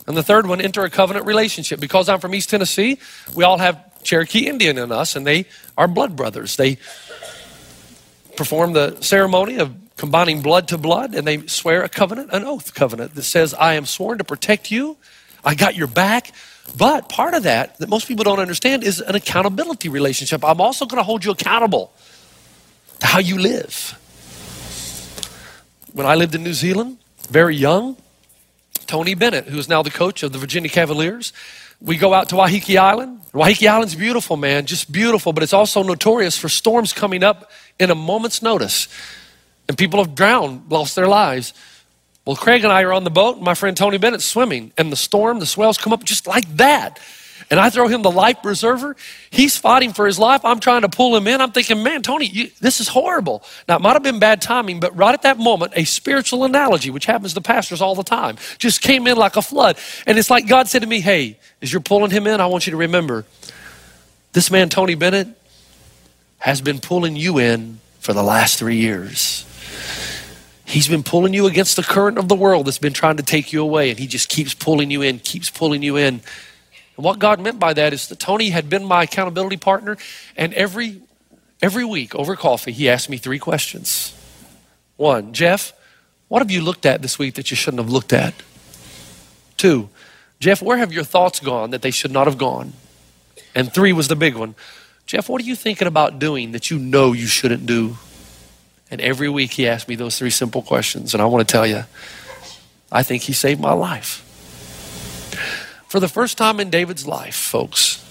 And 0.08 0.18
the 0.18 0.24
third 0.24 0.48
one, 0.48 0.60
enter 0.62 0.84
a 0.84 0.90
covenant 0.90 1.26
relationship. 1.26 1.80
Because 1.80 2.10
I'm 2.10 2.20
from 2.20 2.34
East 2.34 2.50
Tennessee, 2.50 2.98
we 3.36 3.44
all 3.44 3.58
have 3.58 4.04
Cherokee 4.04 4.48
Indian 4.48 4.78
in 4.78 4.92
us, 4.92 5.16
and 5.16 5.28
they 5.28 5.46
are 5.78 5.88
blood 5.88 6.16
brothers. 6.16 6.56
They 6.56 6.78
perform 8.38 8.74
the 8.74 9.02
ceremony 9.02 9.58
of 9.58 9.76
combining 9.98 10.42
blood 10.42 10.68
to 10.70 10.78
blood, 10.78 11.16
and 11.16 11.28
they 11.28 11.46
swear 11.48 11.84
a 11.84 11.90
covenant, 11.90 12.30
an 12.32 12.46
oath 12.46 12.74
covenant 12.74 13.16
that 13.16 13.24
says, 13.24 13.54
I 13.54 13.74
am 13.74 13.86
sworn 13.86 14.20
to 14.20 14.24
protect 14.24 14.72
you, 14.72 14.96
I 15.44 15.56
got 15.56 15.76
your 15.76 15.88
back. 15.88 16.32
But 16.78 17.10
part 17.10 17.34
of 17.34 17.44
that, 17.44 17.78
that 17.80 17.90
most 17.90 18.08
people 18.08 18.24
don't 18.24 18.40
understand, 18.40 18.84
is 18.84 19.00
an 19.00 19.16
accountability 19.16 19.90
relationship. 19.90 20.44
I'm 20.44 20.62
also 20.62 20.86
going 20.86 21.00
to 21.00 21.04
hold 21.04 21.26
you 21.26 21.32
accountable 21.32 21.92
to 23.00 23.08
how 23.08 23.20
you 23.20 23.38
live. 23.38 23.98
When 25.94 26.06
I 26.06 26.16
lived 26.16 26.36
in 26.36 26.44
New 26.44 26.54
Zealand, 26.54 26.98
very 27.30 27.56
young, 27.56 27.98
Tony 28.88 29.14
Bennett, 29.14 29.46
who 29.46 29.58
is 29.58 29.70
now 29.70 29.84
the 29.84 29.90
coach 29.90 30.24
of 30.24 30.32
the 30.32 30.38
Virginia 30.38 30.70
Cavaliers, 30.70 31.34
we 31.80 31.98
go 31.98 32.14
out 32.14 32.30
to 32.30 32.36
Waiheke 32.36 32.78
Island. 32.78 33.22
Waiheke 33.34 33.68
Island's 33.68 33.96
beautiful, 33.96 34.38
man, 34.38 34.66
just 34.66 34.92
beautiful, 34.92 35.34
but 35.34 35.44
it's 35.44 35.54
also 35.54 35.84
notorious 35.84 36.38
for 36.38 36.50
storms 36.50 36.94
coming 36.94 37.24
up 37.24 37.52
in 37.80 37.92
a 37.92 37.96
moment's 37.96 38.42
notice. 38.42 38.88
And 39.68 39.78
people 39.78 40.04
have 40.04 40.16
drowned, 40.16 40.72
lost 40.72 40.96
their 40.96 41.08
lives. 41.08 41.54
Well, 42.26 42.36
Craig 42.36 42.64
and 42.64 42.74
I 42.74 42.82
are 42.84 42.94
on 42.94 43.04
the 43.04 43.10
boat, 43.10 43.36
and 43.36 43.46
my 43.46 43.54
friend 43.54 43.78
Tony 43.78 43.98
Bennett's 43.98 44.26
swimming, 44.26 44.72
and 44.78 44.92
the 44.92 44.98
storm, 44.98 45.40
the 45.40 45.46
swells 45.46 45.78
come 45.78 45.94
up 45.94 46.04
just 46.04 46.26
like 46.26 46.58
that. 46.58 47.00
And 47.50 47.60
I 47.60 47.70
throw 47.70 47.88
him 47.88 48.02
the 48.02 48.12
life 48.12 48.42
preserver. 48.44 48.96
He's 49.30 49.56
fighting 49.56 49.94
for 49.94 50.06
his 50.06 50.20
life. 50.20 50.44
I'm 50.44 50.60
trying 50.60 50.82
to 50.82 50.90
pull 50.90 51.16
him 51.16 51.28
in. 51.28 51.40
I'm 51.40 51.52
thinking, 51.52 51.82
man, 51.82 52.02
Tony, 52.02 52.26
you, 52.26 52.52
this 52.60 52.82
is 52.82 52.90
horrible. 52.90 53.42
Now, 53.70 53.78
it 53.78 53.82
might 53.82 53.94
have 53.94 54.04
been 54.04 54.20
bad 54.20 54.42
timing, 54.42 54.82
but 54.82 54.96
right 54.98 55.14
at 55.14 55.22
that 55.22 55.38
moment, 55.38 55.72
a 55.76 55.86
spiritual 55.86 56.44
analogy, 56.44 56.90
which 56.90 57.06
happens 57.06 57.34
to 57.36 57.42
pastors 57.42 57.82
all 57.82 57.96
the 57.96 58.04
time, 58.04 58.36
just 58.58 58.82
came 58.82 59.08
in 59.08 59.16
like 59.16 59.38
a 59.38 59.42
flood. 59.42 59.78
And 60.06 60.18
it's 60.18 60.30
like 60.30 60.48
God 60.48 60.68
said 60.68 60.82
to 60.82 60.88
me, 60.88 61.00
hey, 61.00 61.40
as 61.62 61.72
you're 61.72 61.82
pulling 61.82 62.12
him 62.12 62.28
in, 62.28 62.42
I 62.42 62.48
want 62.48 62.68
you 62.68 62.72
to 62.72 62.78
remember 62.78 63.26
this 64.34 64.52
man, 64.52 64.70
Tony 64.70 64.96
Bennett, 64.96 65.30
has 66.40 66.62
been 66.62 66.80
pulling 66.80 67.16
you 67.16 67.40
in 67.40 67.80
for 68.00 68.14
the 68.14 68.24
last 68.24 68.60
three 68.60 68.76
years. 68.78 69.46
He's 70.66 70.88
been 70.88 71.02
pulling 71.02 71.34
you 71.34 71.48
against 71.48 71.78
the 71.78 71.82
current 71.82 72.18
of 72.18 72.28
the 72.28 72.36
world 72.36 72.68
that's 72.68 72.78
been 72.78 72.94
trying 72.94 73.18
to 73.18 73.24
take 73.24 73.54
you 73.54 73.62
away, 73.62 73.90
and 73.90 73.98
he 73.98 74.06
just 74.06 74.28
keeps 74.28 74.54
pulling 74.54 74.92
you 74.92 75.02
in, 75.02 75.20
keeps 75.20 75.50
pulling 75.50 75.82
you 75.82 75.96
in. 75.96 76.22
And 76.98 77.06
what 77.06 77.20
God 77.20 77.40
meant 77.40 77.60
by 77.60 77.74
that 77.74 77.94
is 77.94 78.08
that 78.08 78.20
Tony 78.20 78.50
had 78.50 78.70
been 78.70 78.84
my 78.84 79.04
accountability 79.04 79.58
partner, 79.58 79.98
and 80.36 80.54
every 80.54 81.02
every 81.62 81.86
week 81.86 82.14
over 82.16 82.36
coffee, 82.36 82.72
he 82.72 82.90
asked 82.90 83.10
me 83.10 83.18
three 83.18 83.40
questions. 83.40 84.14
One, 84.98 85.32
Jeff, 85.34 85.74
what 86.28 86.42
have 86.42 86.52
you 86.52 86.62
looked 86.62 86.86
at 86.86 87.02
this 87.02 87.18
week 87.18 87.36
that 87.36 87.52
you 87.52 87.56
shouldn't 87.56 87.82
have 87.82 87.92
looked 87.92 88.14
at? 88.14 88.34
Two, 89.56 89.90
Jeff, 90.40 90.62
where 90.62 90.78
have 90.78 90.92
your 90.92 91.04
thoughts 91.04 91.40
gone 91.40 91.72
that 91.72 91.82
they 91.82 91.92
should 91.92 92.12
not 92.12 92.28
have 92.28 92.38
gone? 92.38 92.74
And 93.56 93.74
three 93.74 93.94
was 93.94 94.08
the 94.08 94.16
big 94.16 94.36
one. 94.36 94.56
Jeff, 95.06 95.30
what 95.30 95.42
are 95.42 95.46
you 95.46 95.56
thinking 95.56 95.88
about 95.88 96.20
doing 96.20 96.52
that 96.52 96.70
you 96.70 96.78
know 96.78 97.14
you 97.14 97.28
shouldn't 97.28 97.66
do? 97.66 97.98
And 98.92 99.02
every 99.02 99.30
week 99.30 99.52
he 99.52 99.68
asked 99.68 99.88
me 99.88 99.96
those 99.96 100.18
three 100.20 100.30
simple 100.30 100.62
questions. 100.62 101.14
And 101.14 101.22
I 101.22 101.26
want 101.26 101.48
to 101.48 101.52
tell 101.52 101.66
you, 101.66 101.86
I 102.92 103.04
think 103.04 103.24
he 103.24 103.34
saved 103.34 103.60
my 103.60 103.74
life. 103.74 104.24
For 105.88 106.02
the 106.02 106.10
first 106.10 106.38
time 106.38 106.60
in 106.60 106.70
David's 106.70 107.08
life, 107.08 107.36
folks, 107.36 108.04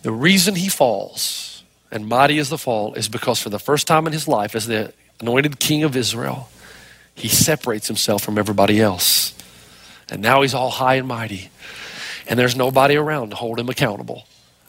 the 0.00 0.10
reason 0.10 0.54
he 0.54 0.68
falls, 0.68 1.62
and 1.90 2.08
mighty 2.08 2.38
is 2.38 2.48
the 2.48 2.56
fall, 2.56 2.94
is 2.94 3.08
because 3.08 3.40
for 3.40 3.50
the 3.50 3.58
first 3.58 3.86
time 3.86 4.06
in 4.06 4.12
his 4.12 4.26
life, 4.26 4.54
as 4.54 4.66
the 4.66 4.94
anointed 5.20 5.60
king 5.60 5.84
of 5.84 5.94
Israel, 5.94 6.48
he 7.14 7.28
separates 7.28 7.88
himself 7.88 8.22
from 8.22 8.38
everybody 8.38 8.80
else. 8.80 9.34
And 10.08 10.22
now 10.22 10.40
he's 10.40 10.54
all 10.54 10.70
high 10.70 10.94
and 10.94 11.06
mighty. 11.06 11.50
And 12.26 12.38
there's 12.38 12.56
nobody 12.56 12.96
around 12.96 13.30
to 13.30 13.36
hold 13.36 13.60
him 13.60 13.68
accountable. 13.68 14.26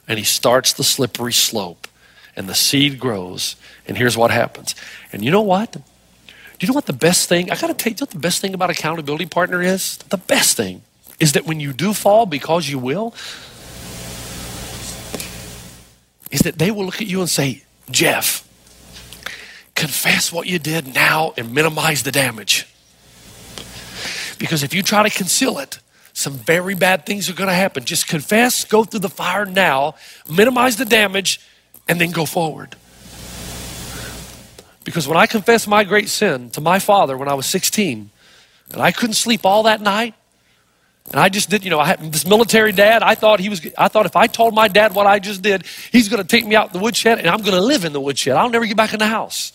And 0.08 0.20
he 0.20 0.26
starts 0.26 0.74
the 0.74 0.84
slippery 0.84 1.34
slope. 1.34 1.88
And 2.36 2.50
the 2.50 2.56
seed 2.56 3.00
grows. 3.00 3.56
And 3.88 3.98
here's 3.98 4.18
what 4.18 4.32
happens. 4.32 4.76
And 5.14 5.24
you 5.24 5.32
know 5.32 5.42
what? 5.42 5.72
Do 5.72 5.82
you 6.60 6.68
know 6.68 6.74
what 6.74 6.88
the 6.88 6.94
best 6.94 7.30
thing? 7.30 7.50
I 7.50 7.56
got 7.56 7.68
to 7.68 7.74
tell 7.74 7.92
you, 7.92 7.96
you 7.98 8.02
what 8.02 8.10
the 8.10 8.20
best 8.20 8.42
thing 8.42 8.54
about 8.54 8.70
accountability 8.70 9.28
partner 9.28 9.62
is? 9.62 9.98
The 9.98 10.18
best 10.18 10.58
thing 10.58 10.82
is 11.24 11.32
that 11.32 11.46
when 11.46 11.62
you 11.62 11.72
do 11.72 11.94
fall, 11.94 12.26
because 12.26 12.68
you 12.68 12.78
will, 12.78 13.14
is 16.32 16.42
that 16.42 16.60
they 16.60 16.70
will 16.70 16.84
look 16.84 17.00
at 17.00 17.08
you 17.08 17.22
and 17.22 17.30
say, 17.30 17.64
Jeff, 17.90 18.46
confess 19.74 20.34
what 20.34 20.48
you 20.48 20.60
did 20.60 20.94
now 20.94 21.34
and 21.38 21.54
minimize 21.54 22.04
the 22.04 22.12
damage. 22.12 22.68
Because 24.38 24.64
if 24.64 24.74
you 24.74 24.84
try 24.84 25.08
to 25.08 25.18
conceal 25.18 25.60
it, 25.60 25.80
some 26.12 26.34
very 26.34 26.76
bad 26.76 27.06
things 27.06 27.30
are 27.30 27.34
going 27.34 27.48
to 27.48 27.56
happen. 27.56 27.86
Just 27.86 28.06
confess, 28.06 28.66
go 28.66 28.84
through 28.84 29.00
the 29.00 29.08
fire 29.08 29.46
now, 29.46 29.96
minimize 30.30 30.76
the 30.76 30.84
damage, 30.84 31.40
and 31.88 32.02
then 32.02 32.12
go 32.12 32.26
forward. 32.26 32.76
Because 34.84 35.08
when 35.08 35.16
I 35.16 35.26
confessed 35.26 35.70
my 35.70 35.86
great 35.86 36.10
sin 36.10 36.50
to 36.50 36.60
my 36.60 36.80
father 36.80 37.18
when 37.18 37.30
I 37.30 37.34
was 37.34 37.46
16, 37.46 38.10
and 38.74 38.82
I 38.82 38.92
couldn't 38.92 39.14
sleep 39.14 39.46
all 39.46 39.64
that 39.64 39.80
night, 39.80 40.16
and 41.12 41.20
I 41.20 41.30
just 41.30 41.50
did, 41.50 41.64
you 41.64 41.70
know, 41.70 41.80
I 41.80 41.86
had 41.86 42.14
this 42.14 42.26
military 42.26 42.72
dad. 42.72 43.04
I 43.04 43.16
thought 43.16 43.40
he 43.40 43.50
was, 43.50 43.66
I 43.78 43.90
thought 43.90 44.06
if 44.06 44.16
I 44.16 44.28
told 44.28 44.56
my 44.56 44.68
dad 44.68 44.96
what 44.96 45.06
I 45.06 45.20
just 45.20 45.42
did, 45.42 45.66
he's 45.92 46.08
going 46.08 46.22
to 46.22 46.28
take 46.28 46.46
me 46.46 46.56
out 46.56 46.72
the 46.72 46.80
woodshed 46.80 47.20
and 47.20 47.28
I'm 47.28 47.42
going 47.42 47.54
to 47.54 47.62
live 47.62 47.84
in 47.84 47.92
the 47.92 48.00
woodshed. 48.00 48.38
I'll 48.38 48.50
never 48.50 48.66
get 48.66 48.78
back 48.78 48.94
in 48.94 49.00
the 49.00 49.08
house. 49.08 49.52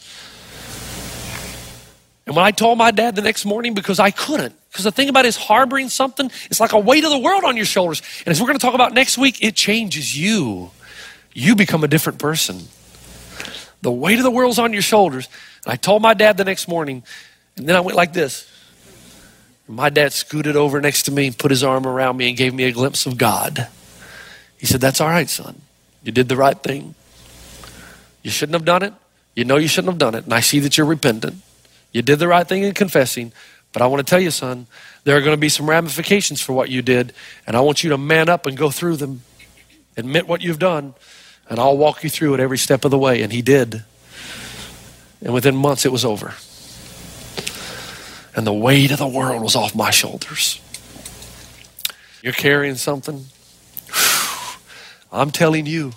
And 2.27 2.37
when 2.37 2.45
I 2.45 2.51
told 2.51 2.77
my 2.77 2.91
dad 2.91 3.17
the 3.17 3.23
next 3.23 3.47
morning, 3.47 3.73
because 3.73 3.99
I 3.99 4.11
couldn't, 4.11 4.55
because 4.71 4.85
the 4.85 4.93
thing 4.93 5.09
about 5.09 5.25
is 5.25 5.37
harboring 5.37 5.89
something, 5.89 6.31
it's 6.51 6.61
like 6.61 6.73
a 6.73 6.79
weight 6.79 7.03
of 7.05 7.11
the 7.11 7.19
world 7.19 7.45
on 7.45 7.57
your 7.57 7.65
shoulders. 7.65 8.03
And 8.27 8.29
as 8.29 8.39
we're 8.39 8.49
going 8.49 8.59
to 8.59 8.65
talk 8.65 8.75
about 8.75 8.93
next 8.93 9.17
week, 9.17 9.43
it 9.43 9.57
changes 9.57 10.15
you. 10.15 10.71
You 11.33 11.57
become 11.57 11.83
a 11.83 11.89
different 11.89 12.19
person. 12.19 12.61
The 13.81 13.91
weight 13.91 14.19
of 14.19 14.25
the 14.25 14.31
world's 14.31 14.59
on 14.59 14.75
your 14.75 14.83
shoulders. 14.83 15.27
And 15.65 15.73
I 15.73 15.77
told 15.77 16.03
my 16.03 16.13
dad 16.13 16.37
the 16.37 16.45
next 16.45 16.69
morning, 16.69 17.03
and 17.57 17.67
then 17.67 17.77
I 17.77 17.81
went 17.81 17.97
like 17.97 18.13
this. 18.13 18.47
My 19.71 19.91
dad 19.91 20.15
scooted 20.15 20.57
over 20.57 20.81
next 20.81 21.03
to 21.05 21.13
me, 21.13 21.27
and 21.27 21.39
put 21.39 21.51
his 21.51 21.63
arm 21.63 21.87
around 21.87 22.17
me, 22.17 22.29
and 22.29 22.37
gave 22.37 22.55
me 22.55 22.65
a 22.65 22.73
glimpse 22.73 23.05
of 23.05 23.19
God. 23.19 23.69
He 24.57 24.67
said, 24.67 24.81
That's 24.81 25.01
all 25.01 25.09
right, 25.09 25.29
son. 25.29 25.61
You 26.03 26.11
did 26.11 26.31
the 26.31 26.37
right 26.37 26.61
thing. 26.61 26.95
You 28.23 28.31
shouldn't 28.31 28.55
have 28.55 28.65
done 28.65 28.83
it. 28.83 28.95
You 29.35 29.45
know 29.45 29.57
you 29.57 29.69
shouldn't 29.69 29.93
have 29.93 29.99
done 29.99 30.15
it. 30.15 30.25
And 30.25 30.33
I 30.33 30.41
see 30.41 30.59
that 30.61 30.79
you're 30.79 30.87
repentant. 30.87 31.43
You 31.93 32.03
did 32.03 32.19
the 32.19 32.27
right 32.27 32.49
thing 32.49 32.63
in 32.63 32.73
confessing. 32.73 33.33
But 33.73 33.83
I 33.83 33.87
want 33.87 34.05
to 34.05 34.11
tell 34.11 34.21
you, 34.21 34.31
son, 34.31 34.67
there 35.05 35.17
are 35.17 35.21
going 35.21 35.35
to 35.35 35.41
be 35.41 35.51
some 35.51 35.69
ramifications 35.69 36.41
for 36.41 36.55
what 36.55 36.71
you 36.71 36.81
did. 36.81 37.13
And 37.47 37.55
I 37.55 37.61
want 37.61 37.85
you 37.85 37.91
to 37.91 37.99
man 37.99 38.29
up 38.29 38.47
and 38.47 38.57
go 38.57 38.71
through 38.71 38.97
them. 38.97 39.23
Admit 39.97 40.27
what 40.27 40.41
you've 40.41 40.59
done. 40.59 40.95
And 41.49 41.61
I'll 41.61 41.77
walk 41.77 42.03
you 42.03 42.11
through 42.11 42.35
it 42.35 42.41
every 42.41 42.59
step 42.59 42.85
of 42.85 42.91
the 42.91 42.99
way. 42.99 43.23
And 43.23 43.33
he 43.33 43.43
did. 43.43 43.85
And 45.23 45.35
within 45.35 45.55
months, 45.57 45.85
it 45.85 45.93
was 45.93 46.05
over 46.05 46.35
and 48.35 48.47
the 48.47 48.53
weight 48.53 48.91
of 48.91 48.99
the 48.99 49.09
world 49.09 49.43
was 49.43 49.57
off 49.57 49.75
my 49.75 49.91
shoulders. 49.91 50.61
You're 52.23 52.33
carrying 52.33 52.75
something. 52.75 53.27
I'm 55.13 55.31
telling 55.31 55.67
you 55.67 55.93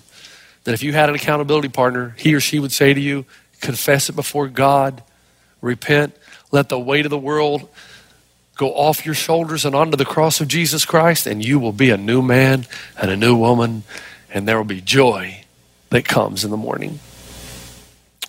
that 0.63 0.73
if 0.73 0.83
you 0.83 0.93
had 0.93 1.09
an 1.09 1.15
accountability 1.15 1.69
partner, 1.69 2.15
he 2.17 2.33
or 2.33 2.39
she 2.39 2.59
would 2.59 2.71
say 2.71 2.93
to 2.93 2.99
you, 2.99 3.25
confess 3.59 4.09
it 4.09 4.15
before 4.15 4.47
God, 4.47 5.03
repent, 5.61 6.15
let 6.51 6.69
the 6.69 6.79
weight 6.79 7.05
of 7.05 7.09
the 7.09 7.17
world 7.17 7.67
go 8.55 8.73
off 8.73 9.05
your 9.05 9.15
shoulders 9.15 9.65
and 9.65 9.73
onto 9.73 9.97
the 9.97 10.05
cross 10.05 10.41
of 10.41 10.47
Jesus 10.47 10.85
Christ, 10.85 11.25
and 11.25 11.43
you 11.43 11.59
will 11.59 11.71
be 11.71 11.89
a 11.89 11.97
new 11.97 12.21
man 12.21 12.67
and 12.99 13.09
a 13.09 13.17
new 13.17 13.35
woman, 13.35 13.83
and 14.31 14.47
there 14.47 14.57
will 14.57 14.63
be 14.63 14.81
joy 14.81 15.43
that 15.89 16.05
comes 16.05 16.43
in 16.43 16.51
the 16.51 16.57
morning. 16.57 16.99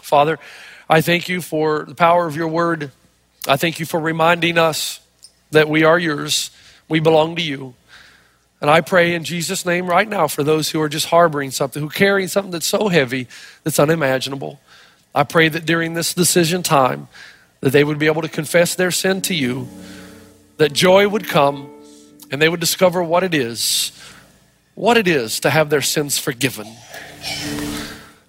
Father, 0.01 0.39
I 0.89 1.01
thank 1.01 1.29
you 1.29 1.43
for 1.43 1.85
the 1.85 1.95
power 1.95 2.27
of 2.27 2.37
your 2.37 2.49
word. 2.49 2.91
I 3.47 3.57
thank 3.57 3.81
you 3.81 3.87
for 3.87 3.99
reminding 3.99 4.59
us 4.59 5.01
that 5.51 5.69
we 5.69 5.85
are 5.85 5.99
yours, 5.99 6.51
we 6.89 7.01
belong 7.01 7.37
to 7.37 7.43
you. 7.43 7.75
And 8.61 8.71
I 8.71 8.81
pray 8.81 9.15
in 9.15 9.25
Jesus' 9.25 9.67
name 9.67 9.87
right 9.87 10.09
now 10.09 10.29
for 10.29 10.45
those 10.45 10.71
who 10.71 10.81
are 10.81 10.89
just 10.89 11.07
harboring 11.07 11.51
something, 11.51 11.83
who 11.83 11.89
carrying 11.89 12.29
something 12.29 12.53
that's 12.53 12.67
so 12.67 12.89
heavy 12.89 13.27
that's 13.65 13.81
unimaginable. 13.81 14.61
I 15.15 15.25
pray 15.25 15.49
that 15.49 15.67
during 15.67 15.95
this 15.95 16.15
decision 16.15 16.63
time, 16.63 17.09
that 17.61 17.71
they 17.71 17.83
would 17.83 17.99
be 17.99 18.07
able 18.07 18.23
to 18.23 18.29
confess 18.29 18.77
their 18.77 18.93
sin 18.93 19.21
to 19.23 19.35
you, 19.35 19.69
that 20.59 20.73
joy 20.73 21.09
would 21.09 21.29
come, 21.29 21.71
and 22.31 22.41
they 22.41 22.49
would 22.49 22.61
discover 22.61 23.03
what 23.03 23.25
it 23.25 23.35
is, 23.35 23.91
what 24.75 24.97
it 24.97 25.09
is 25.09 25.41
to 25.41 25.51
have 25.51 25.69
their 25.69 25.83
sins 25.83 26.17
forgiven. 26.19 26.69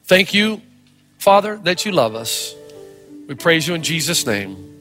Thank 0.05 0.33
you, 0.33 0.61
Father, 1.19 1.57
that 1.63 1.85
you 1.85 1.91
love 1.91 2.15
us. 2.15 2.55
We 3.27 3.35
praise 3.35 3.67
you 3.67 3.75
in 3.75 3.83
Jesus' 3.83 4.25
name. 4.25 4.72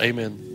Amen. 0.00 0.48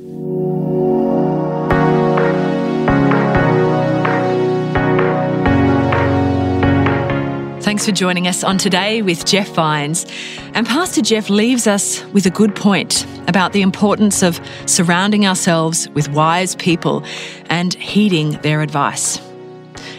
Thanks 7.62 7.86
for 7.86 7.92
joining 7.92 8.28
us 8.28 8.44
on 8.44 8.58
today 8.58 9.02
with 9.02 9.26
Jeff 9.26 9.50
Vines. 9.50 10.06
And 10.54 10.68
Pastor 10.68 11.02
Jeff 11.02 11.30
leaves 11.30 11.66
us 11.66 12.06
with 12.08 12.26
a 12.26 12.30
good 12.30 12.56
point 12.56 13.06
about 13.28 13.52
the 13.52 13.62
importance 13.62 14.22
of 14.22 14.40
surrounding 14.66 15.26
ourselves 15.26 15.90
with 15.90 16.08
wise 16.10 16.56
people 16.58 17.04
and 17.48 17.74
heeding 17.74 18.34
their 18.42 18.62
advice. 18.62 19.20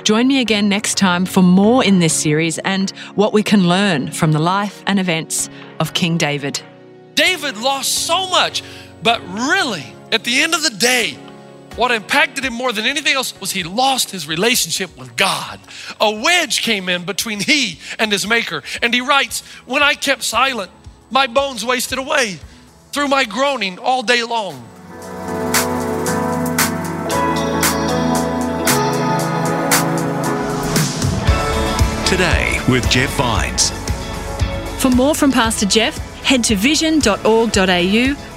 Join 0.04 0.28
me 0.28 0.40
again 0.40 0.68
next 0.68 0.98
time 0.98 1.26
for 1.26 1.42
more 1.42 1.82
in 1.82 1.98
this 1.98 2.14
series 2.14 2.58
and 2.58 2.90
what 3.16 3.32
we 3.32 3.42
can 3.42 3.66
learn 3.66 4.10
from 4.12 4.32
the 4.32 4.38
life 4.38 4.82
and 4.86 5.00
events 5.00 5.48
of 5.80 5.94
King 5.94 6.16
David. 6.16 6.60
David 7.14 7.56
lost 7.56 8.06
so 8.06 8.28
much 8.28 8.62
but 9.04 9.20
really, 9.28 9.84
at 10.12 10.24
the 10.24 10.40
end 10.40 10.54
of 10.54 10.62
the 10.62 10.70
day, 10.70 11.18
what 11.76 11.90
impacted 11.90 12.42
him 12.42 12.54
more 12.54 12.72
than 12.72 12.86
anything 12.86 13.14
else 13.14 13.38
was 13.38 13.50
he 13.50 13.62
lost 13.62 14.10
his 14.10 14.26
relationship 14.26 14.96
with 14.96 15.14
God. 15.14 15.60
A 16.00 16.10
wedge 16.10 16.62
came 16.62 16.88
in 16.88 17.04
between 17.04 17.40
he 17.40 17.80
and 17.98 18.10
his 18.10 18.26
maker. 18.26 18.62
And 18.80 18.94
he 18.94 19.02
writes, 19.02 19.42
When 19.66 19.82
I 19.82 19.94
kept 19.94 20.22
silent, 20.22 20.70
my 21.10 21.26
bones 21.26 21.66
wasted 21.66 21.98
away 21.98 22.38
through 22.92 23.08
my 23.08 23.24
groaning 23.24 23.78
all 23.78 24.02
day 24.02 24.22
long. 24.22 24.54
Today 32.06 32.58
with 32.70 32.88
Jeff 32.88 33.14
Vines. 33.16 33.70
For 34.80 34.88
more 34.88 35.14
from 35.14 35.30
Pastor 35.30 35.66
Jeff, 35.66 35.98
head 36.22 36.42
to 36.44 36.56
vision.org.au 36.56 38.16